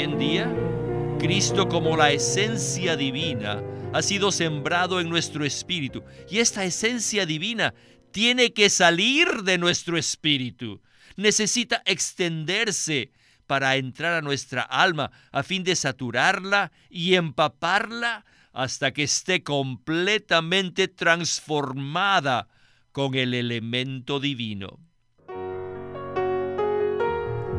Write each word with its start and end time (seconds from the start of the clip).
En 0.00 0.18
día, 0.18 0.50
Cristo 1.18 1.68
como 1.68 1.94
la 1.94 2.10
esencia 2.10 2.96
divina 2.96 3.62
ha 3.92 4.00
sido 4.00 4.32
sembrado 4.32 4.98
en 4.98 5.10
nuestro 5.10 5.44
espíritu 5.44 6.02
y 6.30 6.38
esta 6.38 6.64
esencia 6.64 7.26
divina 7.26 7.74
tiene 8.10 8.54
que 8.54 8.70
salir 8.70 9.42
de 9.42 9.58
nuestro 9.58 9.98
espíritu. 9.98 10.80
Necesita 11.16 11.82
extenderse 11.84 13.12
para 13.46 13.76
entrar 13.76 14.14
a 14.14 14.22
nuestra 14.22 14.62
alma 14.62 15.10
a 15.32 15.42
fin 15.42 15.64
de 15.64 15.76
saturarla 15.76 16.72
y 16.88 17.16
empaparla 17.16 18.24
hasta 18.54 18.92
que 18.92 19.02
esté 19.02 19.42
completamente 19.42 20.88
transformada 20.88 22.48
con 22.92 23.14
el 23.16 23.34
elemento 23.34 24.18
divino. 24.18 24.78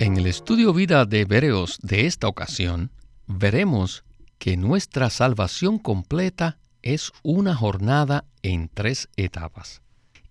En 0.00 0.16
el 0.16 0.28
Estudio 0.28 0.72
Vida 0.72 1.06
de 1.06 1.22
Hebreos 1.22 1.80
de 1.82 2.06
esta 2.06 2.28
ocasión, 2.28 2.92
veremos 3.26 4.04
que 4.38 4.56
nuestra 4.56 5.10
salvación 5.10 5.80
completa 5.80 6.58
es 6.82 7.10
una 7.24 7.56
jornada 7.56 8.24
en 8.42 8.70
tres 8.72 9.08
etapas. 9.16 9.82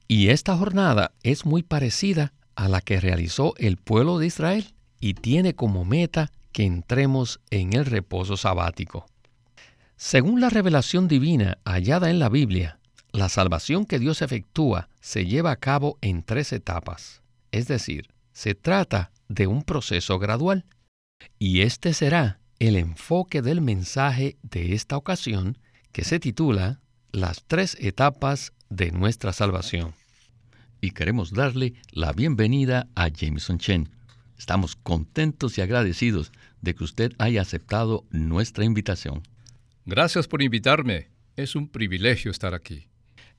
Y 0.08 0.30
esta 0.30 0.56
jornada 0.56 1.12
es 1.22 1.46
muy 1.46 1.64
parecida 1.64 2.32
a 2.56 2.70
la 2.70 2.80
que 2.80 3.02
realizó 3.02 3.56
el 3.58 3.76
pueblo 3.76 4.20
de 4.20 4.28
Israel 4.28 4.74
y 5.02 5.16
tiene 5.16 5.54
como 5.54 5.84
meta 5.84 6.32
que 6.54 6.64
entremos 6.64 7.42
en 7.50 7.74
el 7.74 7.86
reposo 7.86 8.38
sabático. 8.38 9.06
Según 9.98 10.40
la 10.40 10.50
revelación 10.50 11.10
divina 11.10 11.58
hallada 11.66 12.10
en 12.10 12.20
la 12.20 12.30
Biblia, 12.30 12.80
la 13.12 13.28
salvación 13.28 13.86
que 13.86 14.00
Dios 14.00 14.22
efectúa 14.22 14.88
se 15.02 15.26
lleva 15.26 15.52
a 15.52 15.58
cabo 15.58 15.98
en 16.00 16.24
tres 16.24 16.54
etapas, 16.54 17.22
es 17.52 17.68
decir, 17.68 18.08
se 18.38 18.54
trata 18.54 19.12
de 19.30 19.48
un 19.48 19.64
proceso 19.64 20.20
gradual. 20.20 20.64
Y 21.40 21.62
este 21.62 21.96
será 21.96 22.40
el 22.60 22.76
enfoque 22.76 23.42
del 23.42 23.62
mensaje 23.62 24.38
de 24.44 24.76
esta 24.76 24.96
ocasión 24.96 25.58
que 25.92 26.04
se 26.04 26.20
titula 26.20 26.80
Las 27.12 27.44
tres 27.48 27.76
etapas 27.80 28.54
de 28.70 28.92
nuestra 28.92 29.34
salvación. 29.34 29.96
Y 30.82 30.92
queremos 30.92 31.32
darle 31.32 31.74
la 31.90 32.14
bienvenida 32.14 32.88
a 32.94 33.08
Jameson 33.08 33.58
Chen. 33.58 33.90
Estamos 34.38 34.76
contentos 34.76 35.58
y 35.58 35.62
agradecidos 35.62 36.32
de 36.62 36.76
que 36.76 36.84
usted 36.84 37.14
haya 37.18 37.42
aceptado 37.42 38.06
nuestra 38.12 38.66
invitación. 38.66 39.24
Gracias 39.84 40.28
por 40.28 40.44
invitarme. 40.44 41.10
Es 41.38 41.56
un 41.56 41.70
privilegio 41.70 42.30
estar 42.30 42.54
aquí. 42.54 42.88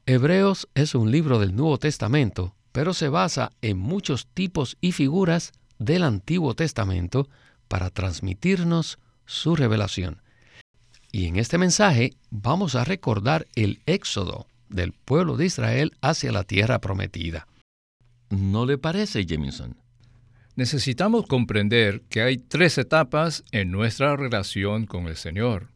Hebreos 0.06 0.66
es 0.74 0.96
un 0.96 1.12
libro 1.12 1.38
del 1.38 1.54
Nuevo 1.54 1.78
Testamento, 1.78 2.56
pero 2.79 2.95
se 2.95 3.09
basa 3.09 3.51
en 3.61 3.77
muchos 3.77 4.29
tipos 4.29 4.77
y 4.81 4.93
figuras 4.93 5.51
del 5.81 6.05
Antiguo 6.05 6.55
Testamento 6.55 7.29
para 7.67 7.91
transmitirnos 7.91 9.01
su 9.27 9.57
revelación. 9.57 10.23
Y 11.11 11.27
en 11.27 11.39
este 11.41 11.59
mensaje 11.59 12.12
vamos 12.31 12.77
a 12.77 12.84
recordar 12.84 13.49
el 13.56 13.81
éxodo 13.87 14.47
del 14.69 14.93
pueblo 14.93 15.37
de 15.37 15.47
Israel 15.47 15.97
hacia 16.03 16.31
la 16.31 16.45
tierra 16.45 16.81
prometida. 16.81 17.49
¿No 18.31 18.65
le 18.65 18.78
parece, 18.78 19.27
Jameson? 19.27 19.77
Necesitamos 20.55 21.27
comprender 21.27 22.03
que 22.03 22.22
hay 22.22 22.37
tres 22.37 22.78
etapas 22.78 23.43
en 23.50 23.72
nuestra 23.72 24.15
relación 24.15 24.87
con 24.87 25.09
el 25.09 25.17
Señor. 25.17 25.67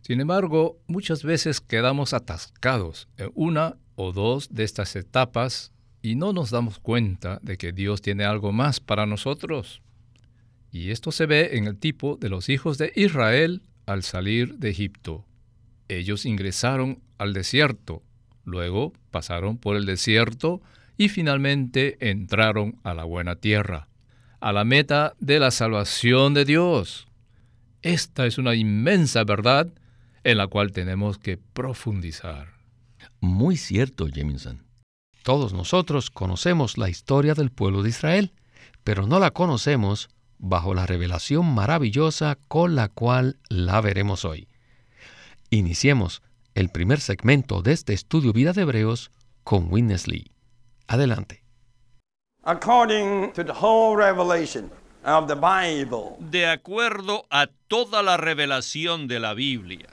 Sin 0.00 0.22
embargo, 0.22 0.78
muchas 0.86 1.22
veces 1.22 1.60
quedamos 1.60 2.14
atascados 2.14 3.08
en 3.18 3.30
una 3.34 3.76
o 3.94 4.12
dos 4.12 4.48
de 4.54 4.64
estas 4.64 4.96
etapas 4.96 5.70
y 6.02 6.14
no 6.14 6.32
nos 6.32 6.50
damos 6.50 6.78
cuenta 6.78 7.38
de 7.42 7.56
que 7.56 7.72
Dios 7.72 8.02
tiene 8.02 8.24
algo 8.24 8.52
más 8.52 8.80
para 8.80 9.06
nosotros. 9.06 9.82
Y 10.70 10.90
esto 10.90 11.12
se 11.12 11.26
ve 11.26 11.56
en 11.56 11.66
el 11.66 11.78
tipo 11.78 12.16
de 12.16 12.28
los 12.28 12.48
hijos 12.48 12.78
de 12.78 12.92
Israel 12.94 13.62
al 13.86 14.02
salir 14.02 14.58
de 14.58 14.70
Egipto. 14.70 15.24
Ellos 15.88 16.26
ingresaron 16.26 17.00
al 17.16 17.32
desierto, 17.32 18.02
luego 18.44 18.92
pasaron 19.10 19.56
por 19.58 19.76
el 19.76 19.86
desierto 19.86 20.60
y 20.96 21.08
finalmente 21.08 21.96
entraron 22.10 22.78
a 22.82 22.92
la 22.92 23.04
buena 23.04 23.36
tierra, 23.36 23.88
a 24.40 24.52
la 24.52 24.64
meta 24.64 25.14
de 25.18 25.40
la 25.40 25.50
salvación 25.50 26.34
de 26.34 26.44
Dios. 26.44 27.08
Esta 27.82 28.26
es 28.26 28.38
una 28.38 28.54
inmensa 28.54 29.24
verdad 29.24 29.68
en 30.24 30.36
la 30.36 30.48
cual 30.48 30.72
tenemos 30.72 31.18
que 31.18 31.38
profundizar. 31.38 32.48
Muy 33.20 33.56
cierto, 33.56 34.08
Jameson. 34.08 34.67
Todos 35.28 35.52
nosotros 35.52 36.10
conocemos 36.10 36.78
la 36.78 36.88
historia 36.88 37.34
del 37.34 37.50
pueblo 37.50 37.82
de 37.82 37.90
Israel, 37.90 38.32
pero 38.82 39.06
no 39.06 39.20
la 39.20 39.30
conocemos 39.30 40.08
bajo 40.38 40.72
la 40.72 40.86
revelación 40.86 41.54
maravillosa 41.54 42.38
con 42.48 42.74
la 42.74 42.88
cual 42.88 43.38
la 43.50 43.78
veremos 43.82 44.24
hoy. 44.24 44.48
Iniciemos 45.50 46.22
el 46.54 46.70
primer 46.70 46.98
segmento 46.98 47.60
de 47.60 47.72
este 47.72 47.92
estudio 47.92 48.32
Vida 48.32 48.54
de 48.54 48.62
Hebreos 48.62 49.10
con 49.44 49.70
Witness 49.70 50.08
Lee. 50.08 50.32
Adelante. 50.86 51.44
De 56.18 56.46
acuerdo 56.46 57.26
a 57.30 57.46
toda 57.46 58.02
la 58.02 58.16
revelación 58.16 59.08
de 59.08 59.20
la 59.20 59.34
Biblia, 59.34 59.88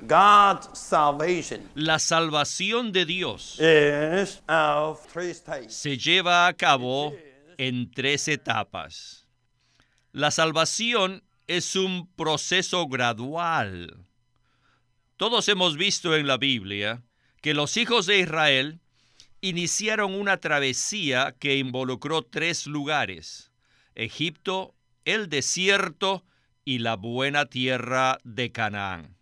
la 1.76 2.00
salvación 2.00 2.92
de 2.92 3.06
Dios 3.06 3.60
se 5.68 5.98
lleva 5.98 6.48
a 6.48 6.54
cabo 6.54 7.14
en 7.58 7.92
tres 7.92 8.28
etapas. 8.28 9.28
La 10.12 10.32
salvación 10.32 11.24
es 11.48 11.76
un 11.76 12.08
proceso 12.16 12.88
gradual. 12.88 14.06
Todos 15.18 15.48
hemos 15.48 15.78
visto 15.78 16.16
en 16.16 16.28
la 16.28 16.38
Biblia 16.38 17.04
que 17.42 17.54
los 17.54 17.78
hijos 17.78 18.06
de 18.06 18.20
Israel 18.20 18.80
iniciaron 19.42 20.16
una 20.16 20.38
travesía 20.38 21.36
que 21.40 21.58
involucró 21.58 22.24
tres 22.24 22.66
lugares, 22.66 23.52
Egipto, 23.94 24.74
el 25.06 25.30
desierto 25.30 26.26
y 26.64 26.80
la 26.80 26.96
buena 26.96 27.46
tierra 27.46 28.18
de 28.24 28.52
Canaán. 28.52 29.16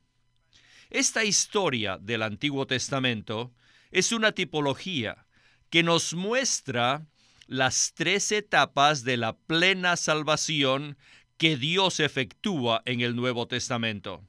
Esta 0.90 1.24
historia 1.24 1.98
del 1.98 2.24
Antiguo 2.24 2.66
Testamento 2.68 3.54
es 3.92 4.12
una 4.12 4.32
tipología 4.32 5.26
que 5.70 5.84
nos 5.84 6.14
muestra 6.14 7.06
las 7.48 7.94
tres 7.96 8.32
etapas 8.32 9.04
de 9.04 9.18
la 9.18 9.38
plena 9.38 9.98
salvación 9.98 10.98
que 11.38 11.58
Dios 11.58 12.00
efectúa 12.00 12.82
en 12.86 13.02
el 13.02 13.16
Nuevo 13.16 13.48
Testamento 13.48 14.24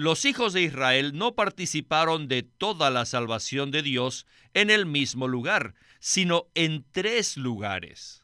los 0.00 0.24
hijos 0.24 0.52
de 0.52 0.62
Israel 0.62 1.12
no 1.14 1.34
participaron 1.34 2.26
de 2.26 2.42
toda 2.42 2.90
la 2.90 3.04
salvación 3.04 3.70
de 3.70 3.82
Dios 3.82 4.26
en 4.54 4.70
el 4.70 4.86
mismo 4.86 5.28
lugar, 5.28 5.74
sino 5.98 6.46
en 6.54 6.86
tres 6.90 7.36
lugares. 7.36 8.19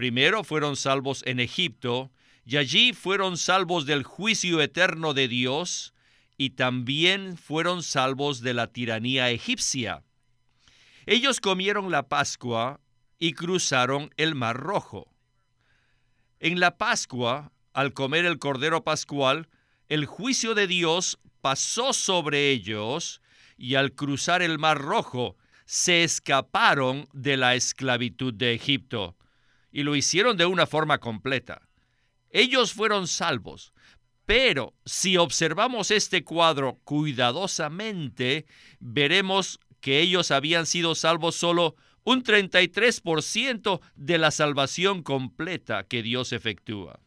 Primero 0.00 0.44
fueron 0.44 0.76
salvos 0.76 1.22
en 1.26 1.40
Egipto, 1.40 2.10
y 2.46 2.56
allí 2.56 2.94
fueron 2.94 3.36
salvos 3.36 3.84
del 3.84 4.02
juicio 4.02 4.62
eterno 4.62 5.12
de 5.12 5.28
Dios, 5.28 5.92
y 6.38 6.56
también 6.56 7.36
fueron 7.36 7.82
salvos 7.82 8.40
de 8.40 8.54
la 8.54 8.68
tiranía 8.68 9.28
egipcia. 9.28 10.02
Ellos 11.04 11.38
comieron 11.38 11.90
la 11.90 12.08
Pascua 12.08 12.80
y 13.18 13.34
cruzaron 13.34 14.08
el 14.16 14.34
Mar 14.34 14.56
Rojo. 14.56 15.12
En 16.38 16.60
la 16.60 16.78
Pascua, 16.78 17.52
al 17.74 17.92
comer 17.92 18.24
el 18.24 18.38
Cordero 18.38 18.82
Pascual, 18.82 19.50
el 19.90 20.06
juicio 20.06 20.54
de 20.54 20.66
Dios 20.66 21.18
pasó 21.42 21.92
sobre 21.92 22.48
ellos 22.48 23.20
y 23.58 23.74
al 23.74 23.92
cruzar 23.92 24.40
el 24.40 24.58
Mar 24.58 24.78
Rojo 24.78 25.36
se 25.66 26.04
escaparon 26.04 27.06
de 27.12 27.36
la 27.36 27.54
esclavitud 27.54 28.32
de 28.32 28.54
Egipto 28.54 29.18
y 29.72 29.82
lo 29.82 29.96
hicieron 29.96 30.36
de 30.36 30.46
una 30.46 30.66
forma 30.66 30.98
completa. 30.98 31.68
Ellos 32.30 32.72
fueron 32.72 33.08
salvos, 33.08 33.72
pero 34.26 34.74
si 34.84 35.16
observamos 35.16 35.90
este 35.90 36.22
cuadro 36.22 36.78
cuidadosamente, 36.84 38.46
veremos 38.78 39.58
que 39.80 40.00
ellos 40.00 40.30
habían 40.30 40.66
sido 40.66 40.94
salvos 40.94 41.34
solo 41.34 41.74
un 42.04 42.22
33% 42.22 43.80
de 43.96 44.18
la 44.18 44.30
salvación 44.30 45.02
completa 45.02 45.84
que 45.84 46.02
Dios 46.02 46.32
efectúa. 46.32 47.00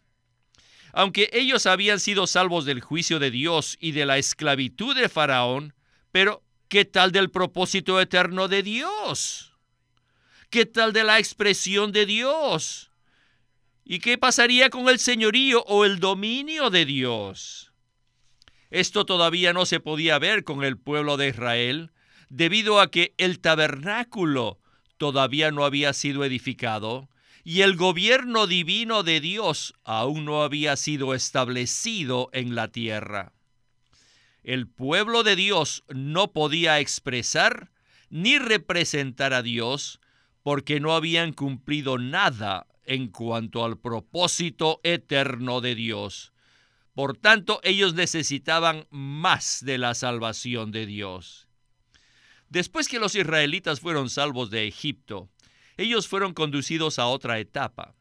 Aunque 0.91 1.29
ellos 1.33 1.65
habían 1.65 1.99
sido 1.99 2.27
salvos 2.27 2.65
del 2.65 2.81
juicio 2.81 3.19
de 3.19 3.31
Dios 3.31 3.77
y 3.79 3.93
de 3.93 4.05
la 4.05 4.17
esclavitud 4.17 4.95
de 4.95 5.09
Faraón, 5.09 5.73
pero 6.11 6.43
¿qué 6.67 6.85
tal 6.85 7.11
del 7.11 7.31
propósito 7.31 7.99
eterno 7.99 8.47
de 8.47 8.61
Dios? 8.61 9.52
¿Qué 10.53 10.67
tal 10.67 10.93
de 10.93 11.03
la 11.03 11.17
expresión 11.17 11.91
de 11.91 12.05
Dios? 12.05 12.91
¿Y 13.83 13.97
qué 13.97 14.19
pasaría 14.19 14.69
con 14.69 14.87
el 14.87 14.99
señorío 14.99 15.63
o 15.63 15.83
el 15.83 15.99
dominio 15.99 16.69
de 16.69 16.85
Dios? 16.85 17.71
Esto 18.69 19.03
todavía 19.03 19.51
no 19.51 19.65
se 19.65 19.79
podía 19.79 20.19
ver 20.19 20.43
con 20.43 20.63
el 20.63 20.77
pueblo 20.77 21.17
de 21.17 21.29
Israel, 21.29 21.91
debido 22.29 22.79
a 22.79 22.91
que 22.91 23.15
el 23.17 23.39
tabernáculo 23.39 24.59
todavía 24.99 25.49
no 25.49 25.65
había 25.65 25.91
sido 25.91 26.23
edificado 26.23 27.09
y 27.43 27.61
el 27.61 27.75
gobierno 27.75 28.45
divino 28.45 29.01
de 29.01 29.21
Dios 29.21 29.73
aún 29.83 30.23
no 30.23 30.43
había 30.43 30.75
sido 30.75 31.15
establecido 31.15 32.29
en 32.31 32.53
la 32.53 32.67
tierra. 32.67 33.33
El 34.43 34.67
pueblo 34.67 35.23
de 35.23 35.35
Dios 35.35 35.83
no 35.87 36.31
podía 36.31 36.79
expresar 36.79 37.71
ni 38.11 38.37
representar 38.37 39.33
a 39.33 39.41
Dios 39.41 39.99
porque 40.43 40.79
no 40.79 40.93
habían 40.93 41.33
cumplido 41.33 41.97
nada 41.97 42.67
en 42.85 43.07
cuanto 43.07 43.63
al 43.63 43.77
propósito 43.77 44.81
eterno 44.83 45.61
de 45.61 45.73
Dios. 45.73 46.33
Por 46.93 47.17
tanto, 47.17 47.59
ellos 47.63 47.95
necesitaban 47.95 48.85
más 48.91 49.63
de 49.65 49.77
la 49.77 49.95
salvación 49.95 50.71
de 50.71 50.85
Dios. 50.85 51.47
Después 52.49 52.87
que 52.87 52.99
los 52.99 53.15
israelitas 53.15 53.79
fueron 53.79 54.09
salvos 54.09 54.51
de 54.51 54.67
Egipto, 54.67 55.29
ellos 55.77 56.07
fueron 56.07 56.33
conducidos 56.33 56.99
a 56.99 57.07
otra 57.07 57.39
etapa, 57.39 57.95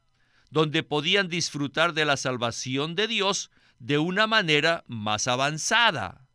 donde 0.50 0.82
podían 0.82 1.28
disfrutar 1.28 1.94
de 1.94 2.04
la 2.04 2.18
salvación 2.18 2.94
de 2.94 3.08
Dios 3.08 3.50
de 3.78 3.96
una 3.96 4.26
manera 4.26 4.84
más 4.86 5.26
avanzada. 5.26 6.26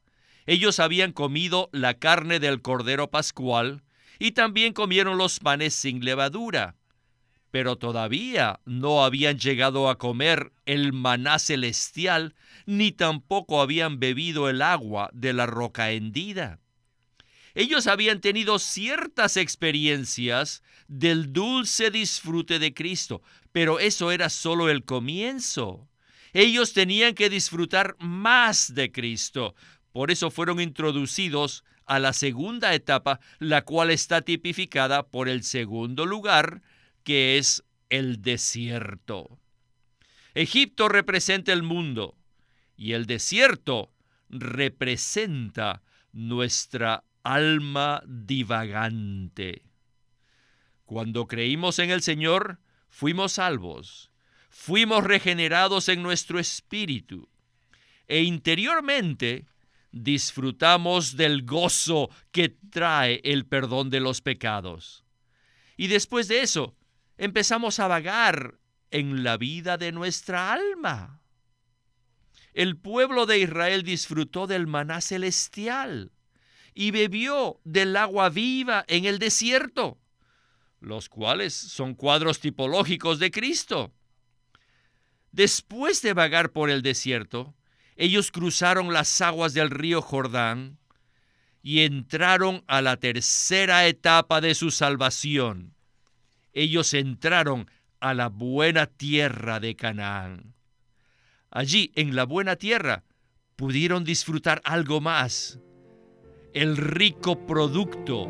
Ellos 0.47 0.79
habían 0.79 1.11
comido 1.11 1.69
la 1.71 1.95
carne 1.95 2.39
del 2.39 2.61
Cordero 2.61 3.11
Pascual 3.11 3.83
y 4.19 4.31
también 4.31 4.73
comieron 4.73 5.17
los 5.17 5.39
panes 5.39 5.73
sin 5.73 6.03
levadura, 6.03 6.75
pero 7.51 7.77
todavía 7.77 8.59
no 8.65 9.03
habían 9.03 9.39
llegado 9.39 9.89
a 9.89 9.97
comer 9.97 10.51
el 10.65 10.93
maná 10.93 11.39
celestial, 11.39 12.35
ni 12.65 12.91
tampoco 12.91 13.61
habían 13.61 13.99
bebido 13.99 14.49
el 14.49 14.61
agua 14.61 15.09
de 15.13 15.33
la 15.33 15.45
roca 15.45 15.91
hendida. 15.91 16.59
Ellos 17.55 17.87
habían 17.87 18.21
tenido 18.21 18.59
ciertas 18.59 19.35
experiencias 19.35 20.61
del 20.87 21.33
dulce 21.33 21.89
disfrute 21.89 22.59
de 22.59 22.73
Cristo, 22.73 23.23
pero 23.51 23.79
eso 23.79 24.11
era 24.11 24.29
solo 24.29 24.69
el 24.69 24.83
comienzo. 24.83 25.89
Ellos 26.33 26.73
tenían 26.73 27.15
que 27.15 27.31
disfrutar 27.31 27.95
más 27.99 28.75
de 28.75 28.91
Cristo. 28.91 29.55
Por 29.91 30.11
eso 30.11 30.29
fueron 30.29 30.59
introducidos 30.61 31.63
a 31.87 31.99
la 31.99 32.13
segunda 32.13 32.73
etapa, 32.73 33.19
la 33.39 33.63
cual 33.63 33.89
está 33.91 34.21
tipificada 34.21 35.07
por 35.07 35.29
el 35.29 35.43
segundo 35.43 36.05
lugar, 36.05 36.61
que 37.03 37.37
es 37.37 37.63
el 37.89 38.21
desierto. 38.21 39.39
Egipto 40.33 40.89
representa 40.89 41.53
el 41.53 41.63
mundo 41.63 42.15
y 42.75 42.91
el 42.91 43.05
desierto 43.05 43.91
representa 44.29 45.81
nuestra 46.11 47.03
alma 47.23 48.03
divagante. 48.05 49.63
Cuando 50.85 51.27
creímos 51.27 51.79
en 51.79 51.89
el 51.89 52.01
Señor, 52.01 52.59
fuimos 52.89 53.33
salvos, 53.33 54.11
fuimos 54.49 55.03
regenerados 55.03 55.89
en 55.89 56.03
nuestro 56.03 56.39
espíritu 56.39 57.29
e 58.07 58.23
interiormente 58.23 59.47
disfrutamos 59.91 61.17
del 61.17 61.43
gozo 61.43 62.09
que 62.31 62.49
trae 62.49 63.21
el 63.23 63.45
perdón 63.45 63.89
de 63.89 63.99
los 63.99 64.21
pecados. 64.21 65.03
Y 65.75 65.87
después 65.87 66.27
de 66.27 66.41
eso, 66.41 66.75
empezamos 67.17 67.79
a 67.79 67.87
vagar 67.87 68.59
en 68.91 69.23
la 69.23 69.37
vida 69.37 69.77
de 69.77 69.91
nuestra 69.91 70.53
alma. 70.53 71.21
El 72.53 72.77
pueblo 72.77 73.25
de 73.25 73.39
Israel 73.39 73.83
disfrutó 73.83 74.47
del 74.47 74.65
maná 74.65 75.01
celestial 75.01 76.11
y 76.73 76.91
bebió 76.91 77.59
del 77.63 77.95
agua 77.95 78.29
viva 78.29 78.85
en 78.87 79.05
el 79.05 79.19
desierto, 79.19 79.99
los 80.79 81.09
cuales 81.09 81.53
son 81.53 81.93
cuadros 81.93 82.39
tipológicos 82.39 83.19
de 83.19 83.31
Cristo. 83.31 83.93
Después 85.31 86.01
de 86.01 86.13
vagar 86.13 86.51
por 86.51 86.69
el 86.69 86.81
desierto, 86.81 87.53
ellos 87.97 88.31
cruzaron 88.31 88.93
las 88.93 89.21
aguas 89.21 89.53
del 89.53 89.69
río 89.71 90.01
Jordán 90.01 90.77
y 91.61 91.81
entraron 91.81 92.63
a 92.67 92.81
la 92.81 92.97
tercera 92.97 93.87
etapa 93.87 94.39
de 94.39 94.55
su 94.55 94.71
salvación, 94.71 95.73
ellos 96.53 96.93
entraron 96.93 97.69
a 97.99 98.13
la 98.13 98.29
buena 98.29 98.85
tierra 98.85 99.59
de 99.59 99.75
Canaán. 99.75 100.53
Allí, 101.49 101.91
en 101.95 102.15
la 102.15 102.23
buena 102.23 102.55
tierra, 102.55 103.03
pudieron 103.55 104.03
disfrutar 104.03 104.61
algo 104.63 105.01
más, 105.01 105.59
el 106.53 106.77
rico 106.77 107.45
producto 107.45 108.27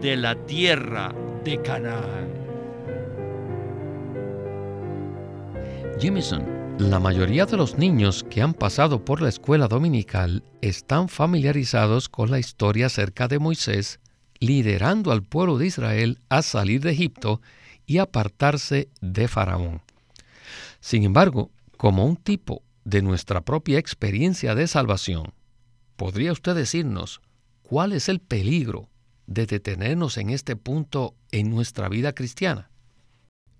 de 0.00 0.16
la 0.16 0.46
tierra 0.46 1.14
de 1.44 1.62
Canaán. 1.62 2.34
Jimison, 5.98 6.65
la 6.78 7.00
mayoría 7.00 7.46
de 7.46 7.56
los 7.56 7.78
niños 7.78 8.22
que 8.22 8.42
han 8.42 8.52
pasado 8.52 9.02
por 9.04 9.22
la 9.22 9.30
escuela 9.30 9.66
dominical 9.66 10.44
están 10.60 11.08
familiarizados 11.08 12.10
con 12.10 12.30
la 12.30 12.38
historia 12.38 12.86
acerca 12.86 13.28
de 13.28 13.38
Moisés 13.38 13.98
liderando 14.40 15.10
al 15.10 15.22
pueblo 15.22 15.56
de 15.56 15.66
Israel 15.66 16.20
a 16.28 16.42
salir 16.42 16.82
de 16.82 16.90
Egipto 16.90 17.40
y 17.86 17.98
apartarse 17.98 18.90
de 19.00 19.26
Faraón. 19.26 19.80
Sin 20.80 21.04
embargo, 21.04 21.50
como 21.78 22.04
un 22.04 22.16
tipo 22.16 22.62
de 22.84 23.00
nuestra 23.00 23.40
propia 23.40 23.78
experiencia 23.78 24.54
de 24.54 24.66
salvación, 24.66 25.32
¿podría 25.96 26.32
usted 26.32 26.54
decirnos 26.54 27.22
cuál 27.62 27.92
es 27.92 28.10
el 28.10 28.20
peligro 28.20 28.90
de 29.26 29.46
detenernos 29.46 30.18
en 30.18 30.28
este 30.28 30.56
punto 30.56 31.14
en 31.30 31.50
nuestra 31.50 31.88
vida 31.88 32.12
cristiana? 32.12 32.70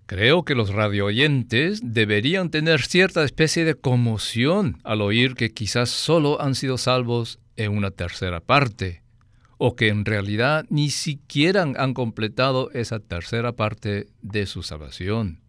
Creo 0.07 0.45
que 0.45 0.55
los 0.55 0.73
radioyentes 0.73 1.81
deberían 1.83 2.51
tener 2.51 2.83
cierta 2.83 3.25
especie 3.25 3.65
de 3.65 3.75
conmoción 3.75 4.79
al 4.85 5.03
oír 5.03 5.35
que 5.35 5.53
quizás 5.53 5.91
solo 5.91 6.41
han 6.41 6.55
sido 6.55 6.79
salvos 6.79 7.41
en 7.57 7.77
una 7.77 7.91
tercera 7.91 8.41
parte 8.41 9.03
o 9.59 9.75
que 9.75 9.89
en 9.89 10.05
realidad 10.05 10.65
ni 10.69 10.91
siquiera 10.91 11.63
han 11.63 11.95
completado 11.95 12.71
esa 12.71 13.01
tercera 13.01 13.53
parte 13.53 14.07
de 14.23 14.47
su 14.47 14.63
salvación. 14.63 15.41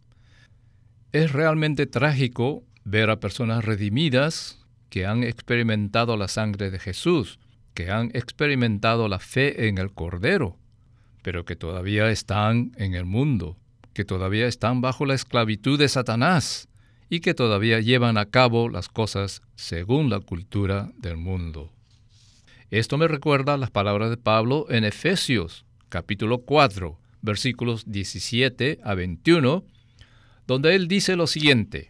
Es 1.11 1.33
realmente 1.33 1.85
trágico 1.85 2.63
ver 2.83 3.11
a 3.11 3.19
personas 3.19 3.63
redimidas 3.63 4.65
que 4.89 5.05
han 5.05 5.23
experimentado 5.23 6.17
la 6.17 6.27
sangre 6.27 6.71
de 6.71 6.79
Jesús, 6.79 7.39
que 7.73 7.91
han 7.91 8.09
experimentado 8.13 9.07
la 9.07 9.19
fe 9.19 9.67
en 9.67 9.77
el 9.77 9.91
Cordero, 9.91 10.57
pero 11.21 11.45
que 11.45 11.55
todavía 11.55 12.09
están 12.09 12.71
en 12.77 12.95
el 12.95 13.05
mundo, 13.05 13.57
que 13.97 14.05
todavía 14.05 14.45
están 14.45 14.79
bajo 14.79 15.07
la 15.07 15.15
esclavitud 15.15 15.79
de 15.79 15.89
Satanás 15.89 16.69
y 17.09 17.19
que 17.19 17.33
todavía 17.33 17.79
llevan 17.79 18.19
a 18.19 18.27
cabo 18.27 18.69
las 18.69 18.89
cosas 18.89 19.41
según 19.55 20.11
la 20.11 20.19
cultura 20.19 20.91
del 20.99 21.17
mundo. 21.17 21.73
Esto 22.69 22.99
me 22.99 23.07
recuerda 23.07 23.57
las 23.57 23.71
palabras 23.71 24.11
de 24.11 24.17
Pablo 24.17 24.67
en 24.69 24.83
Efesios 24.83 25.65
capítulo 25.89 26.43
4, 26.43 26.95
versículos 27.23 27.91
17 27.91 28.81
a 28.83 28.93
21, 28.93 29.65
donde 30.45 30.75
él 30.75 30.87
dice 30.87 31.15
lo 31.15 31.25
siguiente, 31.25 31.87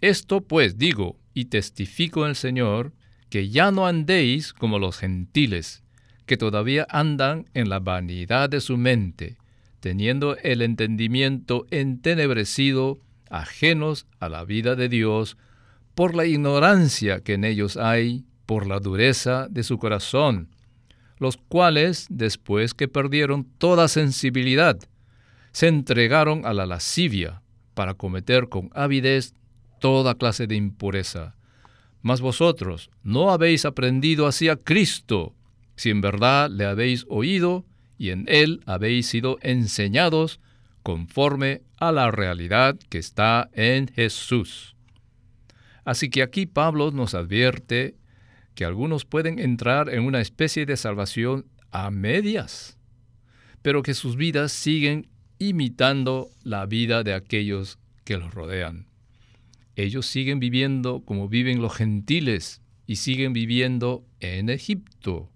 Esto 0.00 0.42
pues 0.42 0.78
digo 0.78 1.18
y 1.34 1.46
testifico 1.46 2.22
en 2.22 2.30
el 2.30 2.36
Señor, 2.36 2.92
que 3.30 3.48
ya 3.48 3.72
no 3.72 3.88
andéis 3.88 4.52
como 4.52 4.78
los 4.78 4.98
gentiles, 4.98 5.82
que 6.26 6.36
todavía 6.36 6.86
andan 6.88 7.46
en 7.52 7.68
la 7.68 7.80
vanidad 7.80 8.48
de 8.48 8.60
su 8.60 8.76
mente, 8.76 9.39
teniendo 9.80 10.36
el 10.36 10.62
entendimiento 10.62 11.66
entenebrecido, 11.70 13.00
ajenos 13.30 14.06
a 14.18 14.28
la 14.28 14.44
vida 14.44 14.76
de 14.76 14.88
Dios, 14.88 15.36
por 15.94 16.14
la 16.14 16.26
ignorancia 16.26 17.20
que 17.20 17.34
en 17.34 17.44
ellos 17.44 17.76
hay, 17.76 18.24
por 18.46 18.66
la 18.66 18.78
dureza 18.78 19.48
de 19.50 19.62
su 19.62 19.78
corazón, 19.78 20.48
los 21.18 21.36
cuales, 21.36 22.06
después 22.08 22.74
que 22.74 22.88
perdieron 22.88 23.44
toda 23.58 23.88
sensibilidad, 23.88 24.78
se 25.52 25.68
entregaron 25.68 26.46
a 26.46 26.54
la 26.54 26.66
lascivia 26.66 27.42
para 27.74 27.94
cometer 27.94 28.48
con 28.48 28.70
avidez 28.74 29.34
toda 29.80 30.14
clase 30.14 30.46
de 30.46 30.56
impureza. 30.56 31.34
Mas 32.02 32.20
vosotros 32.20 32.90
no 33.02 33.30
habéis 33.30 33.64
aprendido 33.64 34.26
así 34.26 34.48
a 34.48 34.56
Cristo, 34.56 35.34
si 35.76 35.90
en 35.90 36.00
verdad 36.00 36.50
le 36.50 36.64
habéis 36.64 37.04
oído 37.08 37.64
y 38.00 38.12
en 38.12 38.24
él 38.28 38.62
habéis 38.64 39.08
sido 39.08 39.38
enseñados 39.42 40.40
conforme 40.82 41.60
a 41.76 41.92
la 41.92 42.10
realidad 42.10 42.78
que 42.88 42.96
está 42.96 43.50
en 43.52 43.88
Jesús. 43.88 44.74
Así 45.84 46.08
que 46.08 46.22
aquí 46.22 46.46
Pablo 46.46 46.92
nos 46.92 47.12
advierte 47.12 47.96
que 48.54 48.64
algunos 48.64 49.04
pueden 49.04 49.38
entrar 49.38 49.90
en 49.90 50.02
una 50.04 50.22
especie 50.22 50.64
de 50.64 50.78
salvación 50.78 51.44
a 51.72 51.90
medias, 51.90 52.78
pero 53.60 53.82
que 53.82 53.92
sus 53.92 54.16
vidas 54.16 54.50
siguen 54.50 55.10
imitando 55.38 56.30
la 56.42 56.64
vida 56.64 57.02
de 57.02 57.12
aquellos 57.12 57.78
que 58.04 58.16
los 58.16 58.32
rodean. 58.32 58.86
Ellos 59.76 60.06
siguen 60.06 60.40
viviendo 60.40 61.02
como 61.04 61.28
viven 61.28 61.60
los 61.60 61.74
gentiles 61.76 62.62
y 62.86 62.96
siguen 62.96 63.34
viviendo 63.34 64.06
en 64.20 64.48
Egipto. 64.48 65.30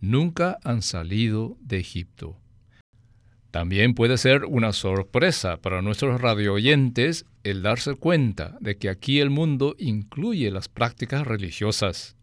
Nunca 0.00 0.58
han 0.64 0.82
salido 0.82 1.56
de 1.60 1.78
Egipto. 1.78 2.38
También 3.50 3.94
puede 3.94 4.18
ser 4.18 4.44
una 4.44 4.72
sorpresa 4.72 5.56
para 5.56 5.80
nuestros 5.80 6.20
radioyentes 6.20 7.24
el 7.42 7.62
darse 7.62 7.94
cuenta 7.94 8.58
de 8.60 8.76
que 8.76 8.90
aquí 8.90 9.20
el 9.20 9.30
mundo 9.30 9.74
incluye 9.78 10.50
las 10.50 10.68
prácticas 10.68 11.26
religiosas. 11.26 12.16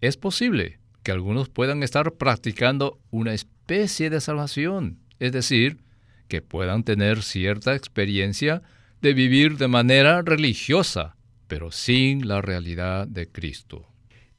Es 0.00 0.16
posible 0.16 0.80
que 1.04 1.12
algunos 1.12 1.48
puedan 1.48 1.82
estar 1.82 2.14
practicando 2.14 2.98
una 3.10 3.34
especie 3.34 4.10
de 4.10 4.20
salvación, 4.20 4.98
es 5.20 5.32
decir, 5.32 5.78
que 6.26 6.42
puedan 6.42 6.82
tener 6.82 7.22
cierta 7.22 7.76
experiencia 7.76 8.62
de 9.00 9.14
vivir 9.14 9.58
de 9.58 9.68
manera 9.68 10.22
religiosa, 10.22 11.14
pero 11.46 11.70
sin 11.70 12.26
la 12.26 12.40
realidad 12.40 13.06
de 13.06 13.28
Cristo. 13.28 13.86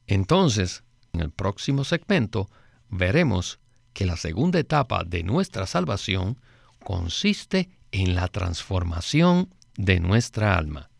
Entonces, 0.06 0.84
en 1.12 1.20
el 1.20 1.30
próximo 1.30 1.84
segmento, 1.84 2.50
veremos 2.88 3.58
que 3.92 4.06
la 4.06 4.16
segunda 4.16 4.58
etapa 4.58 5.04
de 5.04 5.22
nuestra 5.22 5.66
salvación 5.66 6.38
consiste 6.84 7.70
en 7.92 8.14
la 8.14 8.28
transformación 8.28 9.54
de 9.76 10.00
nuestra 10.00 10.56
alma. 10.56 10.90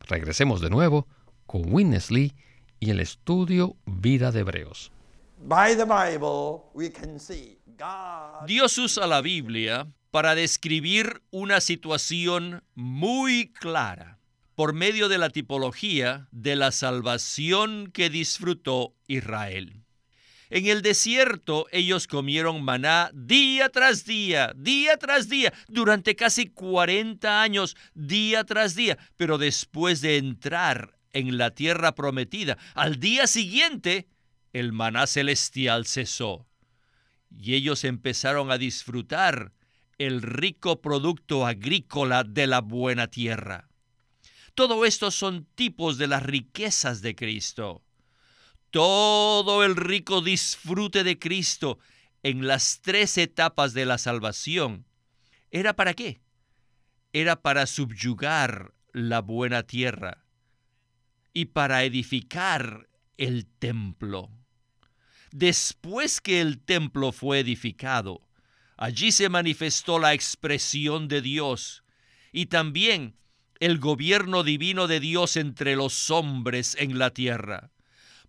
Regresemos 0.00 0.60
de 0.60 0.70
nuevo 0.70 1.06
con 1.46 1.72
Winnesley 1.72 2.34
y 2.80 2.90
el 2.90 3.00
estudio 3.00 3.76
Vida 3.86 4.32
de 4.32 4.40
Hebreos. 4.40 4.92
Dios 8.46 8.78
usa 8.78 9.06
la 9.06 9.20
Biblia 9.20 9.86
para 10.10 10.34
describir 10.34 11.22
una 11.30 11.60
situación 11.60 12.62
muy 12.74 13.52
clara 13.52 14.18
por 14.54 14.72
medio 14.72 15.08
de 15.08 15.18
la 15.18 15.30
tipología 15.30 16.28
de 16.30 16.56
la 16.56 16.70
salvación 16.70 17.90
que 17.92 18.10
disfrutó 18.10 18.94
Israel. 19.08 19.83
En 20.54 20.66
el 20.66 20.82
desierto 20.82 21.66
ellos 21.72 22.06
comieron 22.06 22.62
maná 22.62 23.10
día 23.12 23.70
tras 23.70 24.04
día, 24.04 24.52
día 24.54 24.96
tras 24.98 25.28
día, 25.28 25.52
durante 25.66 26.14
casi 26.14 26.46
40 26.46 27.42
años, 27.42 27.76
día 27.92 28.44
tras 28.44 28.76
día. 28.76 28.96
Pero 29.16 29.36
después 29.36 30.00
de 30.00 30.16
entrar 30.16 30.96
en 31.12 31.38
la 31.38 31.50
tierra 31.50 31.96
prometida, 31.96 32.56
al 32.74 33.00
día 33.00 33.26
siguiente, 33.26 34.06
el 34.52 34.72
maná 34.72 35.08
celestial 35.08 35.86
cesó. 35.86 36.46
Y 37.36 37.54
ellos 37.54 37.82
empezaron 37.82 38.52
a 38.52 38.56
disfrutar 38.56 39.52
el 39.98 40.22
rico 40.22 40.80
producto 40.80 41.48
agrícola 41.48 42.22
de 42.22 42.46
la 42.46 42.60
buena 42.60 43.08
tierra. 43.08 43.68
Todo 44.54 44.84
esto 44.84 45.10
son 45.10 45.46
tipos 45.56 45.98
de 45.98 46.06
las 46.06 46.22
riquezas 46.22 47.02
de 47.02 47.16
Cristo 47.16 47.83
todo 48.74 49.62
el 49.62 49.76
rico 49.76 50.20
disfrute 50.20 51.04
de 51.04 51.16
Cristo 51.16 51.78
en 52.24 52.48
las 52.48 52.80
tres 52.82 53.16
etapas 53.18 53.72
de 53.72 53.86
la 53.86 53.98
salvación, 53.98 54.84
¿era 55.52 55.76
para 55.76 55.94
qué? 55.94 56.20
Era 57.12 57.40
para 57.40 57.66
subyugar 57.66 58.74
la 58.92 59.20
buena 59.20 59.62
tierra 59.62 60.24
y 61.32 61.44
para 61.44 61.84
edificar 61.84 62.88
el 63.16 63.46
templo. 63.46 64.28
Después 65.30 66.20
que 66.20 66.40
el 66.40 66.58
templo 66.58 67.12
fue 67.12 67.38
edificado, 67.38 68.26
allí 68.76 69.12
se 69.12 69.28
manifestó 69.28 70.00
la 70.00 70.14
expresión 70.14 71.06
de 71.06 71.22
Dios 71.22 71.84
y 72.32 72.46
también 72.46 73.14
el 73.60 73.78
gobierno 73.78 74.42
divino 74.42 74.88
de 74.88 74.98
Dios 74.98 75.36
entre 75.36 75.76
los 75.76 76.10
hombres 76.10 76.76
en 76.80 76.98
la 76.98 77.10
tierra. 77.10 77.70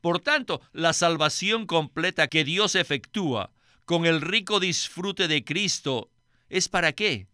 Por 0.05 0.19
tanto, 0.19 0.61
la 0.71 0.93
salvación 0.93 1.65
completa 1.65 2.27
que 2.27 2.43
Dios 2.43 2.75
efectúa 2.75 3.51
con 3.85 4.05
el 4.05 4.21
rico 4.21 4.59
disfrute 4.59 5.27
de 5.27 5.43
Cristo 5.43 6.11
es 6.47 6.69
para 6.69 6.93
qué? 6.93 7.27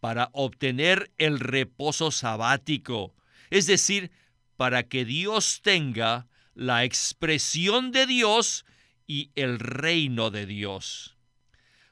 Para 0.00 0.30
obtener 0.32 1.12
el 1.18 1.38
reposo 1.38 2.10
sabático, 2.10 3.14
es 3.50 3.66
decir, 3.66 4.12
para 4.56 4.84
que 4.84 5.04
Dios 5.04 5.60
tenga 5.60 6.26
la 6.54 6.84
expresión 6.84 7.92
de 7.92 8.06
Dios 8.06 8.64
y 9.06 9.30
el 9.34 9.58
reino 9.58 10.30
de 10.30 10.46
Dios. 10.46 11.18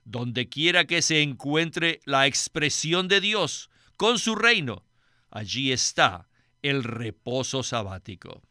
Donde 0.04 0.48
quiera 0.48 0.86
que 0.86 1.02
se 1.02 1.20
encuentre 1.20 2.00
la 2.06 2.26
expresión 2.26 3.08
de 3.08 3.20
Dios 3.20 3.68
con 3.98 4.18
su 4.18 4.36
reino, 4.36 4.86
allí 5.30 5.70
está 5.70 6.30
el 6.62 6.82
reposo 6.82 7.62
sabático. 7.62 8.47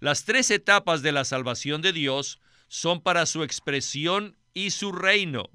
Las 0.00 0.24
tres 0.24 0.50
etapas 0.50 1.02
de 1.02 1.10
la 1.10 1.24
salvación 1.24 1.82
de 1.82 1.92
Dios 1.92 2.40
son 2.68 3.00
para 3.00 3.26
su 3.26 3.42
expresión 3.42 4.36
y 4.54 4.70
su 4.70 4.92
reino, 4.92 5.50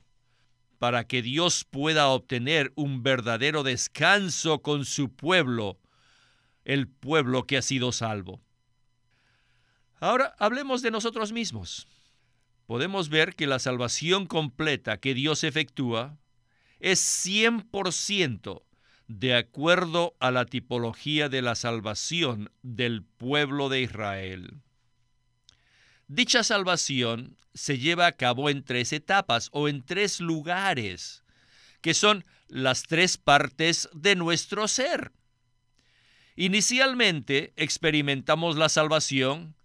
para 0.80 1.08
que 1.08 1.22
Dios 1.22 1.64
pueda 1.64 2.08
obtener 2.10 2.74
un 2.76 3.04
verdadero 3.04 3.64
descanso 3.64 4.62
con 4.62 4.84
su 4.84 5.10
pueblo, 5.16 5.80
el 6.66 6.90
pueblo 6.90 7.48
que 7.48 7.58
ha 7.58 7.62
sido 7.62 7.94
salvo. 7.94 8.42
Ahora 10.02 10.36
hablemos 10.40 10.82
de 10.82 10.92
nosotros 10.92 11.32
mismos. 11.32 11.88
Podemos 12.66 13.08
ver 13.08 13.36
que 13.36 13.48
la 13.48 13.60
salvación 13.60 14.26
completa 14.26 14.98
que 14.98 15.14
Dios 15.14 15.46
efectúa 15.46 16.18
es 16.80 17.00
100% 17.26 18.62
de 19.20 19.36
acuerdo 19.36 20.16
a 20.20 20.32
la 20.32 20.46
tipología 20.46 21.30
de 21.30 21.44
la 21.44 21.54
salvación 21.54 22.50
del 22.64 23.04
pueblo 23.04 23.70
de 23.70 23.82
Israel. 23.82 24.62
Dicha 26.08 26.44
salvación 26.44 27.38
se 27.54 27.78
lleva 27.78 28.08
a 28.08 28.14
cabo 28.14 28.50
en 28.50 28.64
tres 28.64 28.92
etapas 28.92 29.50
o 29.52 29.68
en 29.68 29.84
tres 29.84 30.20
lugares, 30.20 31.24
que 31.82 31.94
son 31.94 32.26
las 32.48 32.84
tres 32.84 33.18
partes 33.18 33.88
de 33.94 34.16
nuestro 34.16 34.68
ser. 34.68 35.12
Inicialmente 36.36 37.54
experimentamos 37.56 38.58
la 38.58 38.68
salvación 38.68 39.56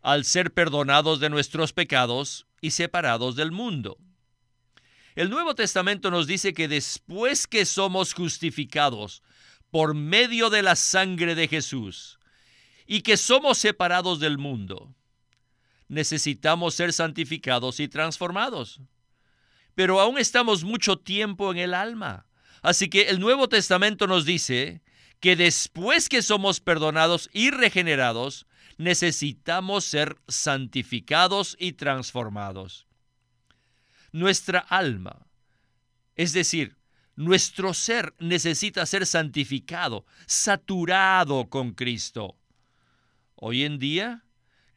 al 0.00 0.24
ser 0.24 0.54
perdonados 0.54 1.18
de 1.18 1.28
nuestros 1.28 1.72
pecados 1.72 2.46
y 2.60 2.70
separados 2.70 3.34
del 3.34 3.50
mundo. 3.50 3.98
El 5.14 5.28
Nuevo 5.28 5.54
Testamento 5.54 6.10
nos 6.10 6.26
dice 6.26 6.54
que 6.54 6.68
después 6.68 7.46
que 7.46 7.66
somos 7.66 8.14
justificados 8.14 9.22
por 9.70 9.94
medio 9.94 10.48
de 10.48 10.62
la 10.62 10.74
sangre 10.74 11.34
de 11.34 11.48
Jesús 11.48 12.18
y 12.86 13.02
que 13.02 13.18
somos 13.18 13.58
separados 13.58 14.20
del 14.20 14.38
mundo, 14.38 14.94
necesitamos 15.88 16.74
ser 16.74 16.94
santificados 16.94 17.78
y 17.78 17.88
transformados. 17.88 18.80
Pero 19.74 20.00
aún 20.00 20.16
estamos 20.16 20.64
mucho 20.64 20.96
tiempo 20.96 21.52
en 21.52 21.58
el 21.58 21.74
alma. 21.74 22.26
Así 22.62 22.88
que 22.88 23.10
el 23.10 23.20
Nuevo 23.20 23.48
Testamento 23.48 24.06
nos 24.06 24.24
dice 24.24 24.80
que 25.20 25.36
después 25.36 26.08
que 26.08 26.22
somos 26.22 26.60
perdonados 26.60 27.28
y 27.34 27.50
regenerados, 27.50 28.46
necesitamos 28.78 29.84
ser 29.84 30.16
santificados 30.26 31.54
y 31.58 31.72
transformados 31.72 32.86
nuestra 34.12 34.60
alma. 34.60 35.26
Es 36.14 36.32
decir, 36.32 36.76
nuestro 37.16 37.74
ser 37.74 38.14
necesita 38.18 38.86
ser 38.86 39.06
santificado, 39.06 40.06
saturado 40.26 41.48
con 41.48 41.72
Cristo. 41.72 42.36
Hoy 43.34 43.64
en 43.64 43.78
día, 43.78 44.24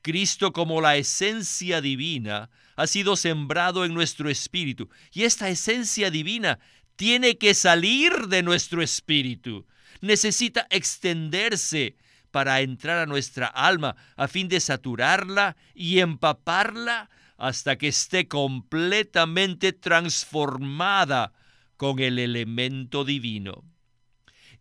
Cristo 0.02 0.54
como 0.54 0.82
la 0.82 0.98
esencia 0.98 1.82
divina 1.82 2.50
ha 2.76 2.88
sido 2.88 3.16
sembrado 3.16 3.86
en 3.86 3.94
nuestro 3.94 4.30
espíritu 4.30 4.90
y 5.12 5.24
esta 5.24 5.50
esencia 5.50 6.12
divina 6.12 6.60
tiene 6.96 7.38
que 7.38 7.54
salir 7.54 8.28
de 8.28 8.44
nuestro 8.44 8.82
espíritu. 8.82 9.66
Necesita 10.02 10.68
extenderse 10.70 11.96
para 12.32 12.62
entrar 12.62 13.00
a 13.00 13.06
nuestra 13.06 13.48
alma 13.48 13.96
a 14.18 14.28
fin 14.28 14.50
de 14.50 14.60
saturarla 14.60 15.56
y 15.74 16.00
empaparla 16.00 17.10
hasta 17.38 17.78
que 17.78 17.90
esté 17.90 18.28
completamente 18.28 19.74
transformada 19.74 21.34
con 21.78 22.00
el 22.00 22.20
elemento 22.20 23.04
divino. 23.04 23.64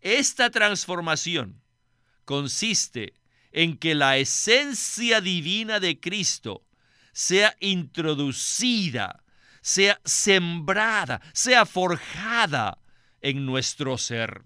Esta 0.01 0.51
transformación 0.51 1.63
consiste 2.25 3.15
en 3.53 3.79
que 3.79 3.95
la 3.95 4.17
esencia 4.17 5.21
divina 5.21 5.79
de 5.79 6.01
Cristo 6.01 6.67
sea 7.13 7.57
introducida, 7.61 9.23
sea 9.61 10.01
sembrada, 10.05 11.21
sea 11.33 11.65
forjada 11.65 12.79
en 13.21 13.47
nuestro 13.47 13.97
ser. 13.97 14.43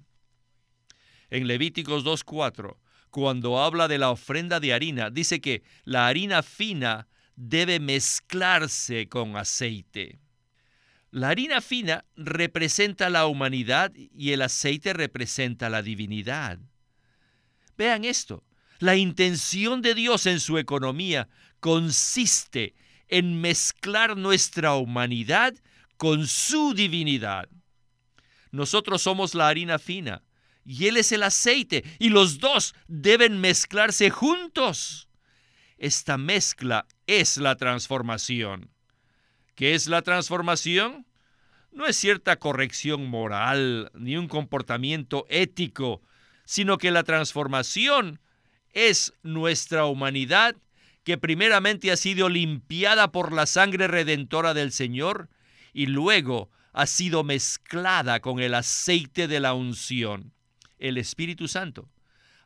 En 1.30 1.46
Levíticos 1.46 2.04
2.4 2.04 2.76
cuando 3.10 3.60
habla 3.60 3.88
de 3.88 3.98
la 3.98 4.10
ofrenda 4.10 4.60
de 4.60 4.72
harina, 4.72 5.10
dice 5.10 5.40
que 5.40 5.62
la 5.84 6.06
harina 6.06 6.42
fina 6.42 7.08
debe 7.38 7.78
mezclarse 7.78 9.08
con 9.08 9.36
aceite. 9.36 10.18
La 11.12 11.28
harina 11.28 11.60
fina 11.60 12.04
representa 12.16 13.08
la 13.10 13.26
humanidad 13.26 13.92
y 13.94 14.32
el 14.32 14.42
aceite 14.42 14.92
representa 14.92 15.70
la 15.70 15.80
divinidad. 15.80 16.58
Vean 17.76 18.04
esto, 18.04 18.42
la 18.80 18.96
intención 18.96 19.82
de 19.82 19.94
Dios 19.94 20.26
en 20.26 20.40
su 20.40 20.58
economía 20.58 21.28
consiste 21.60 22.74
en 23.06 23.40
mezclar 23.40 24.16
nuestra 24.16 24.74
humanidad 24.74 25.54
con 25.96 26.26
su 26.26 26.74
divinidad. 26.74 27.48
Nosotros 28.50 29.00
somos 29.00 29.36
la 29.36 29.46
harina 29.46 29.78
fina 29.78 30.24
y 30.64 30.88
Él 30.88 30.96
es 30.96 31.12
el 31.12 31.22
aceite 31.22 31.84
y 32.00 32.08
los 32.08 32.40
dos 32.40 32.74
deben 32.88 33.40
mezclarse 33.40 34.10
juntos. 34.10 35.07
Esta 35.78 36.18
mezcla 36.18 36.86
es 37.06 37.36
la 37.36 37.56
transformación. 37.56 38.70
¿Qué 39.54 39.74
es 39.74 39.86
la 39.86 40.02
transformación? 40.02 41.06
No 41.70 41.86
es 41.86 41.96
cierta 41.96 42.36
corrección 42.36 43.06
moral 43.06 43.90
ni 43.94 44.16
un 44.16 44.26
comportamiento 44.26 45.24
ético, 45.28 46.02
sino 46.44 46.78
que 46.78 46.90
la 46.90 47.04
transformación 47.04 48.20
es 48.72 49.12
nuestra 49.22 49.86
humanidad 49.86 50.56
que 51.04 51.16
primeramente 51.16 51.92
ha 51.92 51.96
sido 51.96 52.28
limpiada 52.28 53.12
por 53.12 53.32
la 53.32 53.46
sangre 53.46 53.86
redentora 53.86 54.54
del 54.54 54.72
Señor 54.72 55.28
y 55.72 55.86
luego 55.86 56.50
ha 56.72 56.86
sido 56.86 57.22
mezclada 57.22 58.20
con 58.20 58.40
el 58.40 58.54
aceite 58.54 59.28
de 59.28 59.40
la 59.40 59.54
unción, 59.54 60.32
el 60.78 60.98
Espíritu 60.98 61.46
Santo, 61.46 61.88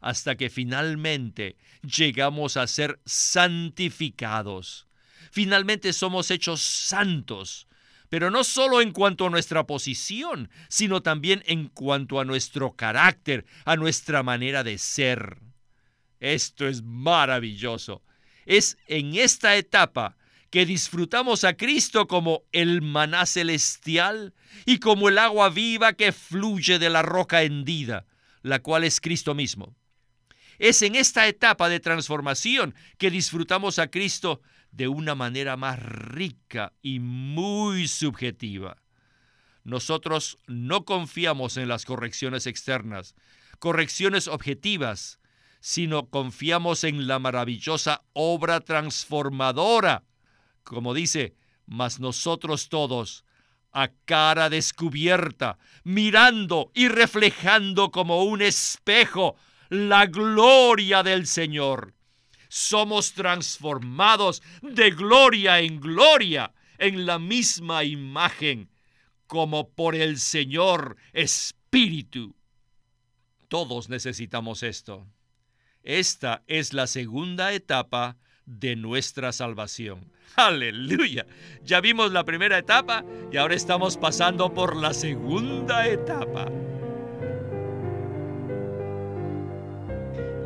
hasta 0.02 0.34
que 0.36 0.50
finalmente 0.50 1.56
llegamos 1.82 2.56
a 2.56 2.66
ser 2.66 3.00
santificados. 3.06 4.88
Finalmente 5.30 5.92
somos 5.92 6.30
hechos 6.30 6.60
santos, 6.60 7.68
pero 8.08 8.30
no 8.30 8.44
solo 8.44 8.82
en 8.82 8.92
cuanto 8.92 9.26
a 9.26 9.30
nuestra 9.30 9.64
posición, 9.66 10.50
sino 10.68 11.02
también 11.02 11.42
en 11.46 11.68
cuanto 11.68 12.20
a 12.20 12.24
nuestro 12.24 12.72
carácter, 12.72 13.46
a 13.64 13.76
nuestra 13.76 14.22
manera 14.22 14.64
de 14.64 14.76
ser. 14.76 15.38
Esto 16.20 16.66
es 16.66 16.82
maravilloso. 16.82 18.02
Es 18.44 18.76
en 18.88 19.14
esta 19.14 19.56
etapa 19.56 20.16
que 20.50 20.66
disfrutamos 20.66 21.44
a 21.44 21.56
Cristo 21.56 22.08
como 22.08 22.42
el 22.52 22.82
maná 22.82 23.24
celestial 23.24 24.34
y 24.66 24.78
como 24.78 25.08
el 25.08 25.16
agua 25.16 25.48
viva 25.48 25.94
que 25.94 26.12
fluye 26.12 26.78
de 26.78 26.90
la 26.90 27.02
roca 27.02 27.42
hendida, 27.42 28.04
la 28.42 28.58
cual 28.58 28.84
es 28.84 29.00
Cristo 29.00 29.34
mismo. 29.34 29.74
Es 30.62 30.82
en 30.82 30.94
esta 30.94 31.26
etapa 31.26 31.68
de 31.68 31.80
transformación 31.80 32.72
que 32.96 33.10
disfrutamos 33.10 33.80
a 33.80 33.88
Cristo 33.88 34.42
de 34.70 34.86
una 34.86 35.16
manera 35.16 35.56
más 35.56 35.82
rica 35.82 36.72
y 36.80 37.00
muy 37.00 37.88
subjetiva. 37.88 38.76
Nosotros 39.64 40.38
no 40.46 40.84
confiamos 40.84 41.56
en 41.56 41.66
las 41.66 41.84
correcciones 41.84 42.46
externas, 42.46 43.16
correcciones 43.58 44.28
objetivas, 44.28 45.18
sino 45.58 46.08
confiamos 46.10 46.84
en 46.84 47.08
la 47.08 47.18
maravillosa 47.18 48.04
obra 48.12 48.60
transformadora 48.60 50.04
como 50.62 50.94
dice, 50.94 51.34
mas 51.66 51.98
nosotros 51.98 52.68
todos, 52.68 53.24
a 53.72 53.88
cara 54.04 54.48
descubierta, 54.48 55.58
mirando 55.82 56.70
y 56.72 56.86
reflejando 56.86 57.90
como 57.90 58.22
un 58.22 58.42
espejo 58.42 59.36
la 59.72 60.04
gloria 60.04 61.02
del 61.02 61.26
Señor. 61.26 61.94
Somos 62.50 63.14
transformados 63.14 64.42
de 64.60 64.90
gloria 64.90 65.60
en 65.60 65.80
gloria 65.80 66.52
en 66.76 67.06
la 67.06 67.18
misma 67.18 67.82
imagen, 67.82 68.68
como 69.26 69.70
por 69.70 69.94
el 69.94 70.18
Señor 70.18 70.98
Espíritu. 71.14 72.36
Todos 73.48 73.88
necesitamos 73.88 74.62
esto. 74.62 75.06
Esta 75.82 76.42
es 76.46 76.74
la 76.74 76.86
segunda 76.86 77.54
etapa 77.54 78.18
de 78.44 78.76
nuestra 78.76 79.32
salvación. 79.32 80.12
Aleluya. 80.36 81.26
Ya 81.64 81.80
vimos 81.80 82.12
la 82.12 82.24
primera 82.24 82.58
etapa 82.58 83.06
y 83.32 83.38
ahora 83.38 83.54
estamos 83.54 83.96
pasando 83.96 84.52
por 84.52 84.76
la 84.76 84.92
segunda 84.92 85.88
etapa. 85.88 86.50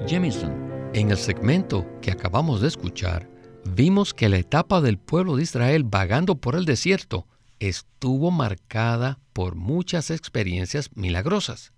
Jemison, 0.07 0.91
en 0.95 1.11
el 1.11 1.17
segmento 1.17 1.85
que 2.01 2.13
acabamos 2.13 2.61
de 2.61 2.69
escuchar, 2.69 3.29
vimos 3.65 4.15
que 4.15 4.29
la 4.29 4.37
etapa 4.37 4.81
del 4.81 4.99
pueblo 4.99 5.35
de 5.35 5.43
Israel 5.43 5.83
vagando 5.83 6.37
por 6.37 6.55
el 6.55 6.65
desierto 6.65 7.27
estuvo 7.59 8.31
marcada 8.31 9.19
por 9.33 9.57
muchas 9.57 10.13
experiencias 10.13 10.91
milagrosas. 10.95 11.73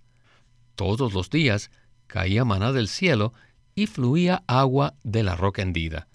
Todos 0.74 1.14
los 1.14 1.30
días 1.30 1.70
caía 2.06 2.44
maná 2.44 2.72
del 2.72 2.88
cielo 2.88 3.32
y 3.74 3.86
fluía 3.86 4.42
agua 4.46 4.94
de 5.04 5.22
la 5.22 5.34
roca 5.34 5.62
hendida. 5.62 6.06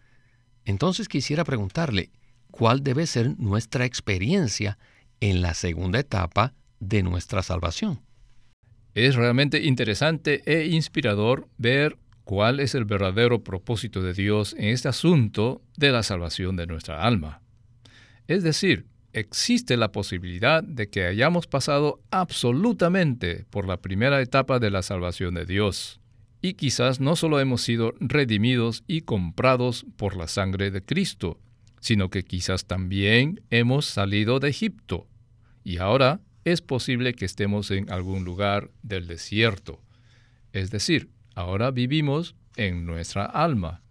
Entonces 0.66 1.08
quisiera 1.08 1.44
preguntarle, 1.44 2.12
¿cuál 2.52 2.84
debe 2.84 3.08
ser 3.08 3.40
nuestra 3.40 3.86
experiencia 3.86 4.78
en 5.20 5.42
la 5.42 5.56
segunda 5.56 5.98
etapa 5.98 6.54
de 6.80 7.02
nuestra 7.02 7.42
salvación? 7.42 8.02
Es 8.94 9.16
realmente 9.16 9.64
interesante 9.64 10.44
e 10.46 10.68
inspirador 10.68 11.48
ver 11.58 11.98
cuál 12.24 12.60
es 12.60 12.76
el 12.76 12.86
verdadero 12.86 13.44
propósito 13.44 14.02
de 14.02 14.14
Dios 14.14 14.56
en 14.58 14.70
este 14.70 14.88
asunto 14.88 15.62
de 15.78 15.92
la 15.92 16.04
salvación 16.04 16.56
de 16.56 16.68
nuestra 16.68 17.04
alma. 17.04 17.42
Es 18.28 18.44
decir, 18.44 18.86
existe 19.12 19.78
la 19.78 19.92
posibilidad 19.92 20.64
de 20.64 20.90
que 20.90 21.06
hayamos 21.06 21.48
pasado 21.48 22.02
absolutamente 22.12 23.46
por 23.50 23.68
la 23.68 23.78
primera 23.78 24.22
etapa 24.22 24.60
de 24.60 24.72
la 24.72 24.82
salvación 24.82 25.36
de 25.36 25.46
Dios. 25.46 26.00
Y 26.42 26.56
quizás 26.56 27.00
no 27.00 27.16
solo 27.16 27.40
hemos 27.40 27.62
sido 27.62 27.94
redimidos 28.00 28.84
y 28.88 29.02
comprados 29.02 29.86
por 29.96 30.18
la 30.18 30.28
sangre 30.28 30.72
de 30.72 30.84
Cristo, 30.84 31.40
sino 31.80 32.10
que 32.10 32.24
quizás 32.24 32.66
también 32.66 33.42
hemos 33.50 33.86
salido 33.86 34.40
de 34.40 34.50
Egipto. 34.50 35.08
Y 35.64 35.78
ahora 35.78 36.20
es 36.44 36.62
posible 36.62 37.14
que 37.14 37.26
estemos 37.26 37.72
en 37.72 37.90
algún 37.92 38.26
lugar 38.26 38.72
del 38.82 39.08
desierto. 39.08 39.82
Es 40.52 40.72
decir, 40.72 41.10
ahora 41.36 41.72
vivimos 41.72 42.36
en 42.56 42.86
nuestra 42.86 43.26
alma. 43.26 43.82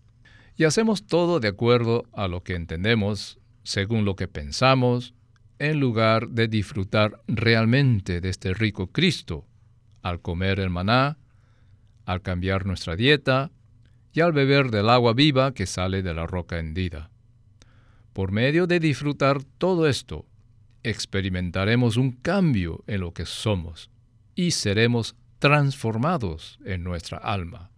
Y 0.57 0.65
hacemos 0.65 1.07
todo 1.07 1.41
de 1.41 1.49
acuerdo 1.49 2.05
a 2.13 2.29
lo 2.29 2.43
que 2.43 2.55
entendemos, 2.55 3.39
según 3.63 4.05
lo 4.05 4.17
que 4.17 4.29
pensamos, 4.29 5.15
en 5.59 5.81
lugar 5.81 6.29
de 6.29 6.49
disfrutar 6.49 7.21
realmente 7.29 8.21
de 8.21 8.29
este 8.29 8.53
rico 8.53 8.89
Cristo, 8.89 9.47
al 10.03 10.21
comer 10.21 10.59
el 10.59 10.71
maná, 10.71 11.19
al 12.05 12.23
cambiar 12.23 12.67
nuestra 12.67 12.97
dieta 12.97 13.53
y 14.13 14.21
al 14.21 14.33
beber 14.33 14.71
del 14.71 14.91
agua 14.91 15.13
viva 15.15 15.55
que 15.55 15.67
sale 15.67 16.03
de 16.03 16.15
la 16.15 16.27
roca 16.27 16.59
hendida. 16.59 17.11
Por 18.13 18.33
medio 18.33 18.67
de 18.67 18.81
disfrutar 18.81 19.43
todo 19.59 19.89
esto, 19.89 20.27
experimentaremos 20.83 21.97
un 21.97 22.13
cambio 22.13 22.83
en 22.87 23.01
lo 23.01 23.13
que 23.15 23.25
somos 23.25 23.91
y 24.35 24.51
seremos 24.51 25.15
transformados 25.43 26.61
en 26.65 26.85
nuestra 26.85 27.19
alma. 27.19 27.73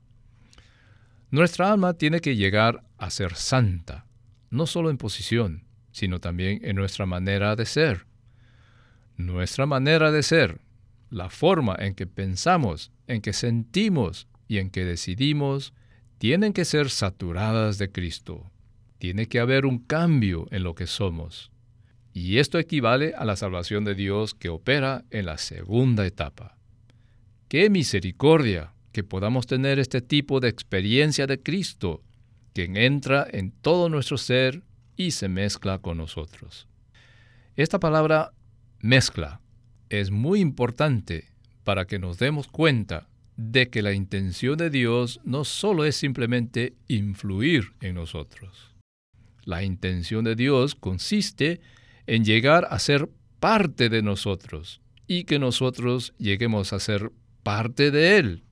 Nuestra 1.30 1.72
alma 1.72 1.94
tiene 1.94 2.20
que 2.20 2.36
llegar 2.36 2.84
a 2.98 3.08
ser 3.08 3.36
santa, 3.36 4.04
no 4.50 4.66
solo 4.66 4.90
en 4.90 4.98
posición, 4.98 5.64
sino 5.90 6.20
también 6.20 6.60
en 6.62 6.76
nuestra 6.76 7.06
manera 7.06 7.56
de 7.56 7.64
ser. 7.64 8.04
Nuestra 9.16 9.64
manera 9.64 10.12
de 10.12 10.22
ser 10.22 10.60
la 11.08 11.30
forma 11.30 11.74
en 11.78 11.94
que 11.94 12.06
pensamos, 12.06 12.92
en 13.06 13.22
que 13.22 13.32
sentimos 13.32 14.28
y 14.46 14.58
en 14.58 14.68
que 14.68 14.84
decidimos 14.84 15.72
tienen 16.18 16.52
que 16.52 16.66
ser 16.66 16.90
saturadas 16.90 17.78
de 17.78 17.90
Cristo. 17.90 18.50
Tiene 18.98 19.26
que 19.26 19.40
haber 19.40 19.64
un 19.64 19.78
cambio 19.78 20.48
en 20.50 20.64
lo 20.64 20.74
que 20.74 20.86
somos. 20.86 21.50
Y 22.12 22.36
esto 22.40 22.58
equivale 22.58 23.14
a 23.16 23.24
la 23.24 23.36
salvación 23.36 23.86
de 23.86 23.94
Dios 23.94 24.34
que 24.34 24.50
opera 24.50 25.06
en 25.10 25.24
la 25.24 25.38
segunda 25.38 26.04
etapa. 26.04 26.58
¡Qué 27.54 27.70
misericordia 27.70 28.74
que 28.90 29.04
podamos 29.04 29.46
tener 29.46 29.78
este 29.78 30.00
tipo 30.00 30.40
de 30.40 30.48
experiencia 30.48 31.28
de 31.28 31.40
Cristo, 31.40 32.02
quien 32.52 32.76
entra 32.76 33.28
en 33.30 33.52
todo 33.52 33.88
nuestro 33.88 34.18
ser 34.18 34.64
y 34.96 35.12
se 35.12 35.28
mezcla 35.28 35.78
con 35.78 35.98
nosotros! 35.98 36.66
Esta 37.54 37.78
palabra 37.78 38.32
mezcla 38.80 39.40
es 39.88 40.10
muy 40.10 40.40
importante 40.40 41.28
para 41.62 41.84
que 41.84 42.00
nos 42.00 42.18
demos 42.18 42.48
cuenta 42.48 43.06
de 43.36 43.70
que 43.70 43.82
la 43.82 43.92
intención 43.92 44.58
de 44.58 44.68
Dios 44.68 45.20
no 45.22 45.44
solo 45.44 45.84
es 45.84 45.94
simplemente 45.94 46.74
influir 46.88 47.74
en 47.80 47.94
nosotros. 47.94 48.74
La 49.44 49.62
intención 49.62 50.24
de 50.24 50.34
Dios 50.34 50.74
consiste 50.74 51.60
en 52.08 52.24
llegar 52.24 52.66
a 52.68 52.80
ser 52.80 53.08
parte 53.38 53.90
de 53.90 54.02
nosotros 54.02 54.80
y 55.06 55.22
que 55.22 55.38
nosotros 55.38 56.14
lleguemos 56.18 56.72
a 56.72 56.80
ser 56.80 57.12
parte 57.44 57.92
de 57.92 58.18
Él. 58.18 58.42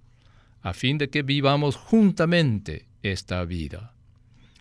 a 0.65 0.75
fin 0.75 0.97
de 0.97 1.11
que 1.11 1.23
vivamos 1.23 1.75
juntamente 1.75 2.87
esta 3.03 3.45
vida. 3.45 3.95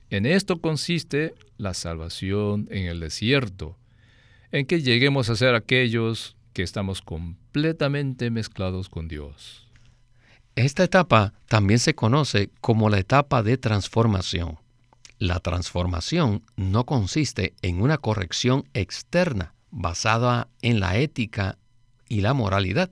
En 0.09 0.25
esto 0.25 0.59
consiste 0.59 1.35
la 1.57 1.75
salvación 1.75 2.67
en 2.71 2.87
el 2.87 2.99
desierto, 2.99 3.77
en 4.51 4.65
que 4.65 4.81
lleguemos 4.81 5.29
a 5.29 5.35
ser 5.35 5.53
aquellos 5.53 6.35
que 6.53 6.63
estamos 6.63 7.03
completamente 7.03 8.31
mezclados 8.31 8.89
con 8.89 9.07
Dios. 9.07 9.67
Esta 10.55 10.83
etapa 10.83 11.33
también 11.47 11.79
se 11.79 11.93
conoce 11.93 12.49
como 12.59 12.89
la 12.89 12.97
etapa 12.97 13.43
de 13.43 13.57
transformación. 13.57 14.57
La 15.17 15.39
transformación 15.39 16.43
no 16.55 16.85
consiste 16.85 17.53
en 17.61 17.79
una 17.79 17.99
corrección 17.99 18.65
externa 18.73 19.53
basada 19.69 20.49
en 20.61 20.79
la 20.79 20.97
ética 20.97 21.57
y 22.09 22.21
la 22.21 22.33
moralidad. 22.33 22.91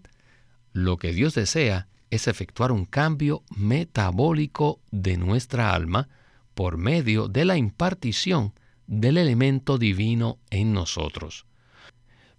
Lo 0.73 0.97
que 0.97 1.11
Dios 1.11 1.33
desea 1.33 1.87
es 2.09 2.27
efectuar 2.27 2.71
un 2.71 2.85
cambio 2.85 3.43
metabólico 3.55 4.79
de 4.91 5.17
nuestra 5.17 5.73
alma 5.73 6.09
por 6.53 6.77
medio 6.77 7.27
de 7.27 7.45
la 7.45 7.57
impartición 7.57 8.53
del 8.87 9.17
elemento 9.17 9.77
divino 9.77 10.39
en 10.49 10.73
nosotros. 10.73 11.45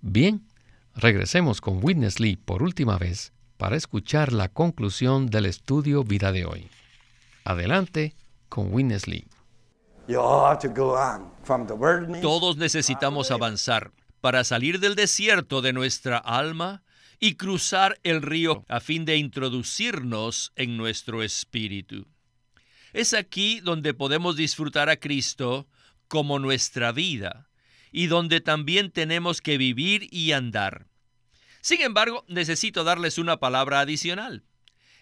Bien, 0.00 0.46
regresemos 0.94 1.60
con 1.60 1.82
Witness 1.82 2.20
Lee 2.20 2.36
por 2.36 2.62
última 2.62 2.98
vez 2.98 3.32
para 3.56 3.76
escuchar 3.76 4.32
la 4.32 4.48
conclusión 4.48 5.26
del 5.26 5.46
estudio 5.46 6.02
vida 6.02 6.32
de 6.32 6.46
hoy. 6.46 6.68
Adelante 7.44 8.14
con 8.48 8.72
Witness 8.72 9.06
Lee. 9.06 9.26
Todos 12.22 12.56
necesitamos 12.56 13.30
avanzar 13.30 13.92
para 14.20 14.44
salir 14.44 14.80
del 14.80 14.96
desierto 14.96 15.62
de 15.62 15.72
nuestra 15.72 16.18
alma 16.18 16.82
y 17.20 17.34
cruzar 17.34 18.00
el 18.02 18.22
río 18.22 18.64
a 18.68 18.80
fin 18.80 19.04
de 19.04 19.18
introducirnos 19.18 20.52
en 20.56 20.78
nuestro 20.78 21.22
espíritu. 21.22 22.08
Es 22.94 23.12
aquí 23.12 23.60
donde 23.60 23.94
podemos 23.94 24.36
disfrutar 24.36 24.88
a 24.88 24.96
Cristo 24.96 25.68
como 26.08 26.38
nuestra 26.38 26.90
vida 26.90 27.48
y 27.92 28.06
donde 28.06 28.40
también 28.40 28.90
tenemos 28.90 29.42
que 29.42 29.58
vivir 29.58 30.08
y 30.10 30.32
andar. 30.32 30.86
Sin 31.60 31.82
embargo, 31.82 32.24
necesito 32.26 32.84
darles 32.84 33.18
una 33.18 33.36
palabra 33.38 33.80
adicional. 33.80 34.42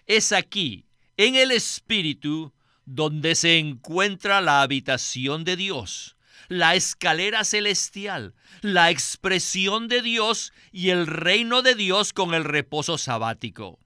Es 0.07 0.33
aquí, 0.33 0.87
en 1.17 1.37
el 1.37 1.53
Espíritu, 1.53 2.53
donde 2.85 3.37
se 3.37 3.59
encuentra 3.59 4.41
la 4.41 4.63
habitación 4.63 5.45
de 5.45 5.57
Dios, 5.57 6.17
la 6.49 6.75
escalera 6.75 7.45
celestial, 7.45 8.35
la 8.63 8.91
expresión 8.91 9.89
de 9.89 10.03
Dios 10.03 10.53
y 10.73 10.91
el 10.91 11.07
reino 11.07 11.63
de 11.63 11.75
Dios 11.75 12.13
con 12.13 12.35
el 12.35 12.45
reposo 12.45 12.99
sabático. 12.99 13.79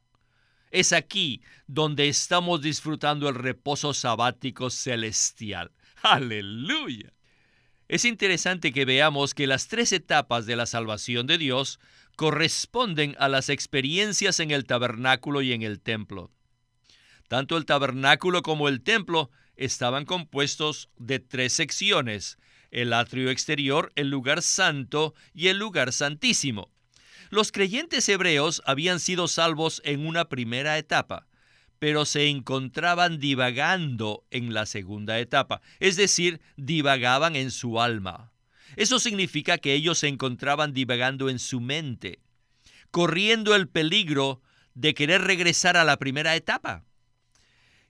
Es 0.71 0.93
aquí 0.93 1.43
donde 1.67 2.09
estamos 2.09 2.63
disfrutando 2.63 3.29
el 3.29 3.35
reposo 3.35 3.93
sabático 3.93 4.71
celestial. 4.71 5.73
Aleluya. 6.03 7.13
Es 7.89 8.07
interesante 8.07 8.73
que 8.73 8.87
veamos 8.87 9.35
que 9.35 9.47
las 9.47 9.69
tres 9.69 9.93
etapas 9.93 10.47
de 10.47 10.57
la 10.57 10.65
salvación 10.65 11.27
de 11.27 11.37
Dios 11.37 11.79
corresponden 12.17 13.17
a 13.19 13.29
las 13.29 13.49
experiencias 13.49 14.41
en 14.41 14.51
el 14.51 14.65
tabernáculo 14.65 15.43
y 15.43 15.53
en 15.53 15.63
el 15.63 15.81
templo. 15.81 16.31
Tanto 17.29 17.57
el 17.57 17.67
tabernáculo 17.67 18.43
como 18.43 18.69
el 18.69 18.83
templo 18.83 19.31
estaban 19.57 20.05
compuestos 20.05 20.89
de 20.97 21.19
tres 21.19 21.53
secciones, 21.53 22.39
el 22.73 22.93
atrio 22.93 23.31
exterior, 23.31 23.93
el 23.95 24.11
lugar 24.11 24.43
santo 24.43 25.15
y 25.33 25.49
el 25.49 25.59
lugar 25.59 25.93
santísimo. 25.93 26.71
Los 27.31 27.53
creyentes 27.53 28.09
hebreos 28.09 28.63
habían 28.67 28.99
sido 28.99 29.29
salvos 29.29 29.81
en 29.85 30.07
una 30.07 30.29
primera 30.29 30.77
etapa, 30.77 31.29
pero 31.79 32.05
se 32.05 32.29
encontraban 32.29 33.19
divagando 33.19 34.25
en 34.31 34.53
la 34.53 34.67
segunda 34.67 35.19
etapa, 35.19 35.61
es 35.81 35.97
decir, 35.97 36.41
divagaban 36.57 37.37
en 37.37 37.51
su 37.51 37.81
alma. 37.81 38.33
Eso 38.77 38.99
significa 38.99 39.59
que 39.59 39.75
ellos 39.75 39.99
se 39.99 40.09
encontraban 40.09 40.73
divagando 40.73 41.29
en 41.29 41.39
su 41.39 41.61
mente, 41.61 42.21
corriendo 42.91 43.55
el 43.55 43.69
peligro 43.69 44.43
de 44.75 44.95
querer 44.95 45.23
regresar 45.23 45.77
a 45.77 45.85
la 45.85 45.99
primera 45.99 46.35
etapa. 46.37 46.85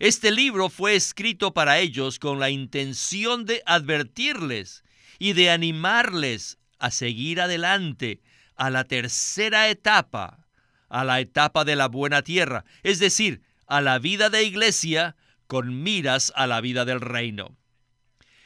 Este 0.02 0.32
libro 0.32 0.68
fue 0.68 0.96
escrito 0.96 1.54
para 1.54 1.78
ellos 1.78 2.18
con 2.18 2.40
la 2.40 2.50
intención 2.50 3.44
de 3.44 3.62
advertirles 3.66 4.82
y 5.20 5.32
de 5.32 5.48
animarles 5.48 6.58
a 6.80 6.90
seguir 6.90 7.40
adelante 7.40 8.20
a 8.56 8.70
la 8.70 8.82
tercera 8.82 9.68
etapa, 9.68 10.44
a 10.88 11.04
la 11.04 11.20
etapa 11.20 11.64
de 11.64 11.76
la 11.76 11.86
buena 11.86 12.22
tierra, 12.22 12.64
es 12.82 12.98
decir, 12.98 13.42
a 13.68 13.80
la 13.80 14.00
vida 14.00 14.28
de 14.28 14.42
iglesia 14.42 15.14
con 15.46 15.84
miras 15.84 16.32
a 16.34 16.48
la 16.48 16.60
vida 16.60 16.84
del 16.84 17.00
reino. 17.00 17.56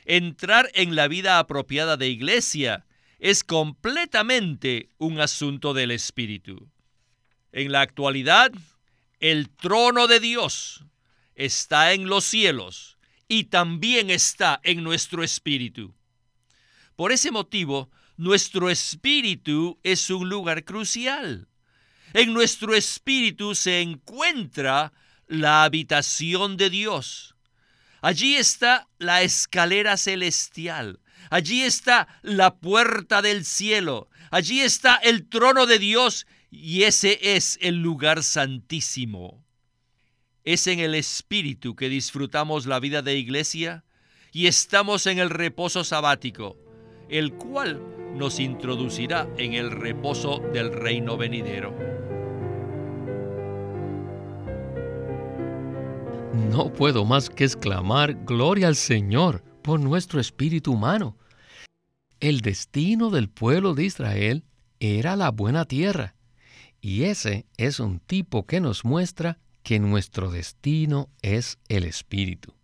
Entrar 0.05 0.71
en 0.75 0.95
la 0.95 1.09
vida 1.09 1.39
apropiada 1.39 1.97
de 1.97 2.09
iglesia 2.09 2.85
es 3.19 3.45
completamente 3.45 4.91
un 4.99 5.21
asunto 5.21 5.73
del 5.73 5.91
Espíritu. 5.91 6.69
En 7.51 7.73
la 7.73 7.81
actualidad, 7.81 8.53
el 9.21 9.49
trono 9.49 10.07
de 10.07 10.21
Dios 10.21 10.85
está 11.37 11.93
en 11.93 12.09
los 12.09 12.25
cielos 12.25 12.99
y 13.29 13.45
también 13.45 14.11
está 14.11 14.61
en 14.65 14.83
nuestro 14.83 15.23
espíritu. 15.23 15.95
Por 16.97 17.13
ese 17.13 17.31
motivo, 17.31 17.91
nuestro 18.17 18.71
espíritu 18.71 19.79
es 19.83 20.11
un 20.11 20.29
lugar 20.29 20.65
crucial. 20.65 21.49
En 22.15 22.33
nuestro 22.33 22.75
espíritu 22.75 23.55
se 23.55 23.83
encuentra 23.83 24.93
la 25.27 25.65
habitación 25.65 26.57
de 26.57 26.71
Dios. 26.71 27.37
Allí 28.01 28.37
está 28.37 28.89
la 28.99 29.23
escalera 29.23 29.97
celestial. 29.97 31.01
Allí 31.31 31.63
está 31.63 32.07
la 32.23 32.57
puerta 32.57 33.21
del 33.21 33.45
cielo. 33.45 34.09
Allí 34.31 34.61
está 34.61 34.97
el 34.97 35.29
trono 35.29 35.67
de 35.67 35.79
Dios 35.79 36.27
y 36.51 36.85
ese 36.85 37.19
es 37.37 37.59
el 37.61 37.77
lugar 37.77 38.23
santísimo. 38.23 39.46
Es 40.47 40.69
en 40.69 40.79
el 40.79 40.95
Espíritu 40.95 41.75
que 41.75 41.89
disfrutamos 41.89 42.67
la 42.67 42.79
vida 42.79 43.03
de 43.03 43.17
iglesia 43.19 43.85
y 44.31 44.47
estamos 44.47 45.09
en 45.09 45.19
el 45.19 45.29
reposo 45.29 45.83
sabático, 45.83 46.57
el 47.09 47.33
cual 47.33 47.83
nos 48.15 48.39
introducirá 48.39 49.29
en 49.39 49.55
el 49.55 49.73
reposo 49.73 50.39
del 50.53 50.73
reino 50.73 51.17
venidero. 51.17 51.77
No 56.53 56.73
puedo 56.73 57.05
más 57.05 57.29
que 57.29 57.43
exclamar 57.43 58.15
Gloria 58.25 58.69
al 58.69 58.77
Señor 58.77 59.43
por 59.63 59.81
nuestro 59.81 60.21
espíritu 60.21 60.75
humano. 60.75 61.19
El 62.21 62.41
destino 62.41 63.11
del 63.11 63.29
pueblo 63.29 63.75
de 63.75 63.83
Israel 63.83 64.45
era 64.79 65.17
la 65.17 65.33
buena 65.33 65.65
tierra, 65.65 66.15
y 66.81 67.03
ese 67.03 67.47
es 67.57 67.81
un 67.81 67.99
tipo 67.99 68.47
que 68.47 68.61
nos 68.61 68.85
muestra 68.85 69.41
que 69.67 69.81
nuestro 69.81 70.31
destino 70.31 71.11
es 71.23 71.59
el 71.69 71.83
espíritu. 71.83 72.55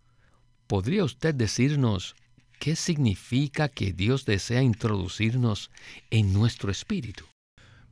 ¿Podría 0.68 1.02
usted 1.02 1.34
decirnos 1.34 2.14
qué 2.60 2.76
significa 2.76 3.68
que 3.68 3.92
Dios 3.92 4.24
desea 4.24 4.62
introducirnos 4.62 5.72
en 6.10 6.32
nuestro 6.32 6.70
espíritu? 6.70 7.24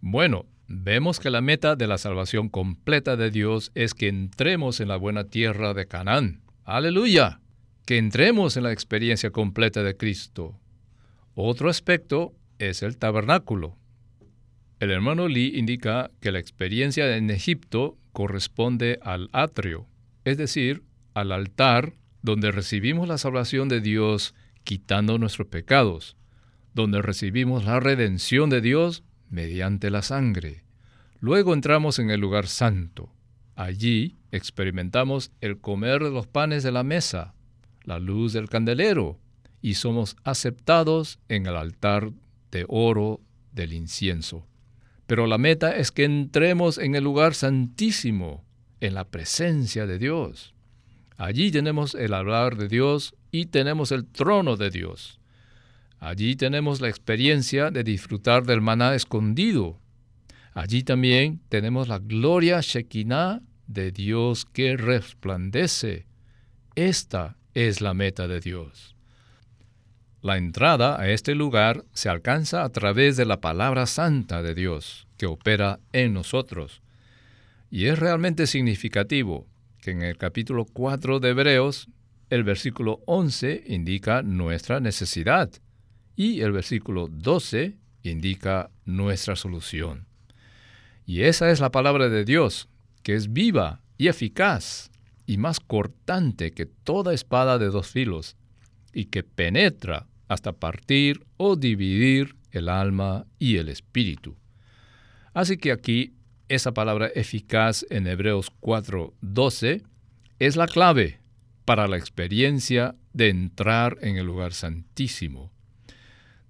Bueno, 0.01 0.47
vemos 0.69 1.19
que 1.19 1.31
la 1.31 1.41
meta 1.41 1.75
de 1.75 1.89
la 1.89 1.99
salvación 1.99 2.49
completa 2.49 3.17
de 3.17 3.33
Dios 3.33 3.73
es 3.75 3.95
que 3.95 4.07
entremos 4.07 4.79
en 4.79 4.87
la 4.87 4.97
buena 4.97 5.25
tierra 5.25 5.75
de 5.75 5.89
Canaán. 5.89 6.43
Aleluya. 6.63 7.41
Que 7.87 7.99
entremos 7.99 8.57
en 8.57 8.63
la 8.63 8.71
experiencia 8.71 9.33
completa 9.33 9.83
de 9.83 9.97
Cristo. 9.97 10.57
Otro 11.35 11.69
aspecto 11.69 12.33
es 12.61 12.85
el 12.85 12.97
tabernáculo. 12.97 13.77
El 14.79 14.93
hermano 14.93 15.27
Lee 15.27 15.55
indica 15.57 16.13
que 16.21 16.31
la 16.31 16.39
experiencia 16.39 17.17
en 17.17 17.29
Egipto 17.31 17.99
corresponde 18.13 18.99
al 19.03 19.29
atrio, 19.33 19.87
es 20.25 20.37
decir, 20.37 20.83
al 21.15 21.33
altar 21.33 21.95
donde 22.23 22.53
recibimos 22.53 23.09
la 23.09 23.19
salvación 23.19 23.69
de 23.69 23.81
Dios 23.81 24.35
quitando 24.65 25.19
nuestros 25.19 25.49
pecados, 25.49 26.17
donde 26.75 27.03
recibimos 27.03 27.65
la 27.65 27.81
redención 27.81 28.51
de 28.51 28.61
Dios 28.61 29.03
mediante 29.29 29.91
la 29.91 30.03
sangre. 30.03 30.65
Luego 31.21 31.55
entramos 31.55 31.99
en 31.99 32.11
el 32.11 32.21
lugar 32.21 32.47
santo. 32.47 33.13
Allí 33.57 34.17
experimentamos 34.33 35.33
el 35.41 35.59
comer 35.59 36.03
de 36.03 36.11
los 36.11 36.27
panes 36.27 36.63
de 36.63 36.73
la 36.73 36.83
mesa, 36.83 37.35
la 37.85 37.99
luz 37.99 38.33
del 38.33 38.49
candelero, 38.49 39.19
y 39.63 39.75
somos 39.75 40.17
aceptados 40.25 41.19
en 41.29 41.47
el 41.47 41.57
altar 41.57 42.13
de 42.51 42.65
oro 42.69 43.21
del 43.53 43.73
incienso. 43.73 44.47
Pero 45.11 45.27
la 45.27 45.39
meta 45.39 45.75
es 45.75 45.91
que 45.91 46.05
entremos 46.05 46.79
en 46.79 46.95
el 46.95 47.03
lugar 47.03 47.35
santísimo, 47.35 48.45
en 48.79 48.95
la 48.95 49.09
presencia 49.11 49.85
de 49.85 49.99
Dios. 49.99 50.55
Allí 51.17 51.51
tenemos 51.51 51.97
el 51.97 52.15
hablar 52.15 52.57
de 52.57 52.69
Dios 52.69 53.17
y 53.33 53.47
tenemos 53.47 53.91
el 53.91 54.07
trono 54.07 54.57
de 54.57 54.71
Dios. 54.71 55.19
Allí 55.99 56.37
tenemos 56.37 56.81
la 56.81 56.89
experiencia 56.89 57.73
de 57.73 57.83
disfrutar 57.83 58.45
del 58.45 58.61
maná 58.61 58.95
escondido. 58.95 59.81
Allí 60.55 60.85
también 60.85 61.41
tenemos 61.49 61.89
la 61.89 61.99
gloria 61.99 62.61
Shekinah 62.61 63.43
de 63.67 63.91
Dios 63.91 64.45
que 64.45 64.77
resplandece. 64.77 66.07
Esta 66.77 67.37
es 67.55 67.81
la 67.81 67.95
meta 67.95 68.29
de 68.29 68.39
Dios. 68.39 68.95
La 70.23 70.37
entrada 70.37 71.01
a 71.01 71.09
este 71.09 71.35
lugar 71.35 71.87
se 71.95 72.11
alcanza 72.11 72.63
a 72.63 72.69
través 72.69 73.17
de 73.17 73.25
la 73.25 73.41
palabra 73.41 73.87
santa 73.87 74.43
de 74.43 74.55
Dios 74.55 75.07
que 75.17 75.25
opera 75.25 75.81
en 75.95 76.13
nosotros. 76.13 76.83
Y 77.71 77.87
es 77.87 77.99
realmente 77.99 78.47
significativo 78.47 79.47
que 79.81 79.93
en 79.93 80.03
el 80.03 80.19
capítulo 80.19 80.67
4 80.67 81.21
de 81.21 81.31
Hebreos, 81.31 81.89
el 82.29 82.45
versículo 82.45 83.01
11 83.07 83.65
indica 83.69 84.23
nuestra 84.23 84.79
necesidad 84.79 85.51
y 86.17 86.43
el 86.43 86.53
versículo 86.53 87.09
12 87.09 87.79
indica 88.03 88.69
nuestra 88.85 89.37
solución. 89.37 90.07
Y 91.07 91.23
esa 91.23 91.51
es 91.51 91.61
la 91.61 91.71
palabra 91.71 92.11
de 92.11 92.27
Dios, 92.27 92.69
que 93.03 93.15
es 93.15 93.33
viva 93.33 93.81
y 93.97 94.09
eficaz 94.09 94.91
y 95.25 95.39
más 95.39 95.61
cortante 95.61 96.53
que 96.53 96.67
toda 96.67 97.15
espada 97.15 97.57
de 97.57 97.71
dos 97.71 97.89
filos, 97.89 98.37
y 98.93 99.07
que 99.07 99.23
penetra 99.23 100.07
hasta 100.31 100.53
partir 100.53 101.27
o 101.39 101.57
dividir 101.57 102.37
el 102.53 102.69
alma 102.69 103.27
y 103.41 103.57
el 103.57 103.69
espíritu. 103.69 104.37
Así 105.35 105.57
que 105.57 105.73
aquí 105.73 106.15
esa 106.49 106.73
palabra 106.73 107.09
eficaz 107.09 107.85
en 107.91 108.07
Hebreos 108.07 108.53
4:12 108.61 109.83
es 110.39 110.55
la 110.55 110.69
clave 110.69 111.19
para 111.65 111.89
la 111.89 111.97
experiencia 111.97 112.95
de 113.13 113.29
entrar 113.29 113.99
en 114.03 114.17
el 114.17 114.27
lugar 114.27 114.53
santísimo. 114.53 115.51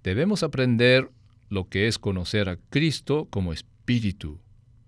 Debemos 0.03 0.43
aprender 0.43 1.09
lo 1.49 1.67
que 1.67 1.87
es 1.87 1.97
conocer 1.97 2.49
a 2.49 2.57
Cristo 2.69 3.27
como 3.31 3.51
espíritu. 3.51 4.39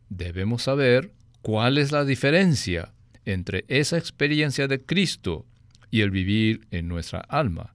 Debemos 0.10 0.62
saber 0.62 1.14
cuál 1.42 1.80
es 1.80 1.92
la 1.92 2.06
diferencia 2.06 2.94
entre 3.26 3.66
esa 3.68 3.98
experiencia 3.98 4.68
de 4.68 4.82
Cristo 4.86 5.48
y 5.90 6.02
el 6.02 6.12
vivir 6.12 6.68
en 6.70 6.88
nuestra 6.88 7.22
alma, 7.22 7.74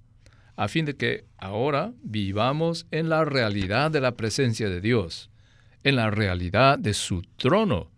a 0.59 0.69
fin 0.69 0.85
de 0.85 0.97
que 0.97 1.25
ahora 1.39 1.95
vivamos 2.03 2.87
en 2.91 3.09
la 3.09 3.25
realidad 3.25 3.91
de 3.91 4.01
la 4.01 4.17
presencia 4.17 4.69
de 4.69 4.81
Dios 4.81 5.31
en 5.85 5.97
la 5.97 6.11
realidad 6.11 6.79
de 6.79 6.95
su 6.95 7.23
trono, 7.37 7.91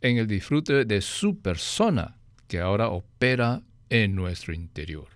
en 0.00 0.18
el 0.18 0.26
disfrute 0.26 0.84
de 0.84 1.00
su 1.00 1.40
persona, 1.40 2.18
que 2.48 2.60
ahora 2.60 2.88
opera 2.88 3.62
en 3.90 4.14
nuestro 4.14 4.54
interior. 4.54 5.08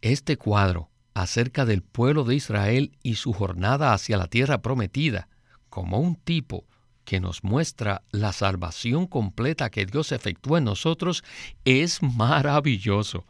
Este 0.00 0.36
cuadro 0.36 0.90
acerca 1.14 1.66
del 1.66 1.82
pueblo 1.82 2.24
de 2.24 2.36
Israel 2.36 2.92
y 3.02 3.16
su 3.16 3.32
jornada 3.32 3.92
hacia 3.92 4.16
la 4.16 4.28
tierra 4.28 4.62
prometida, 4.62 5.28
como 5.68 5.98
un 5.98 6.16
tipo 6.16 6.66
que 7.04 7.20
nos 7.20 7.42
muestra 7.42 8.02
la 8.12 8.32
salvación 8.32 9.06
completa 9.06 9.70
que 9.70 9.86
Dios 9.86 10.12
efectúa 10.12 10.58
en 10.58 10.64
nosotros, 10.64 11.24
es 11.64 12.02
maravilloso. 12.02 13.26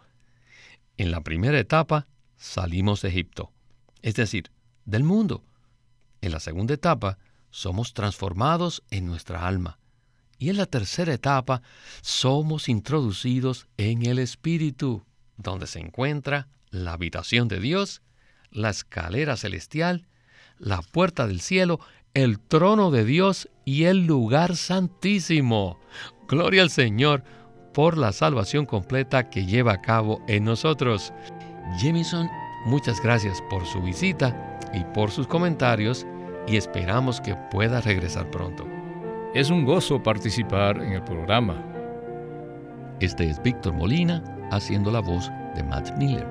En 0.96 1.10
la 1.10 1.22
primera 1.22 1.58
etapa 1.58 2.06
salimos 2.42 3.02
de 3.02 3.08
Egipto, 3.08 3.52
es 4.02 4.14
decir, 4.14 4.50
del 4.84 5.04
mundo. 5.04 5.44
En 6.20 6.32
la 6.32 6.40
segunda 6.40 6.74
etapa 6.74 7.18
somos 7.50 7.94
transformados 7.94 8.82
en 8.90 9.06
nuestra 9.06 9.46
alma. 9.46 9.78
Y 10.38 10.50
en 10.50 10.56
la 10.56 10.66
tercera 10.66 11.14
etapa, 11.14 11.62
somos 12.00 12.68
introducidos 12.68 13.68
en 13.76 14.04
el 14.04 14.18
Espíritu, 14.18 15.04
donde 15.36 15.68
se 15.68 15.78
encuentra 15.78 16.48
la 16.70 16.94
habitación 16.94 17.46
de 17.46 17.60
Dios, 17.60 18.02
la 18.50 18.70
escalera 18.70 19.36
celestial, 19.36 20.08
la 20.58 20.82
puerta 20.82 21.28
del 21.28 21.40
cielo, 21.40 21.78
el 22.12 22.40
trono 22.40 22.90
de 22.90 23.04
Dios 23.04 23.48
y 23.64 23.84
el 23.84 24.04
lugar 24.04 24.56
santísimo. 24.56 25.78
Gloria 26.26 26.62
al 26.62 26.70
Señor 26.70 27.22
por 27.72 27.96
la 27.96 28.12
salvación 28.12 28.66
completa 28.66 29.30
que 29.30 29.46
lleva 29.46 29.74
a 29.74 29.80
cabo 29.80 30.22
en 30.26 30.44
nosotros. 30.44 31.12
Jemison, 31.76 32.30
muchas 32.64 33.00
gracias 33.02 33.42
por 33.42 33.64
su 33.66 33.80
visita 33.80 34.58
y 34.72 34.84
por 34.94 35.10
sus 35.10 35.26
comentarios 35.26 36.06
y 36.46 36.56
esperamos 36.56 37.20
que 37.20 37.34
pueda 37.50 37.80
regresar 37.80 38.30
pronto. 38.30 38.66
Es 39.34 39.50
un 39.50 39.64
gozo 39.64 40.02
participar 40.02 40.82
en 40.82 40.92
el 40.92 41.02
programa. 41.02 41.64
Este 43.00 43.28
es 43.28 43.42
Víctor 43.42 43.72
Molina 43.72 44.22
haciendo 44.50 44.90
la 44.90 45.00
voz 45.00 45.30
de 45.54 45.62
Matt 45.62 45.96
Miller, 45.96 46.28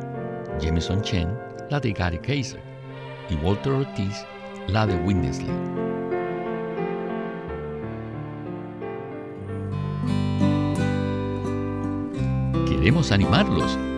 Jameson 0.60 1.02
Chen 1.02 1.30
la 1.70 1.80
de 1.80 1.94
Gary 1.94 2.20
Kaiser 2.20 2.62
y 3.30 3.36
Walter 3.36 3.72
Ortiz 3.72 4.26
la 4.68 4.86
de 4.86 4.96
Winnesley. 4.96 5.50
Queremos 12.68 13.12
animarlos 13.12 13.78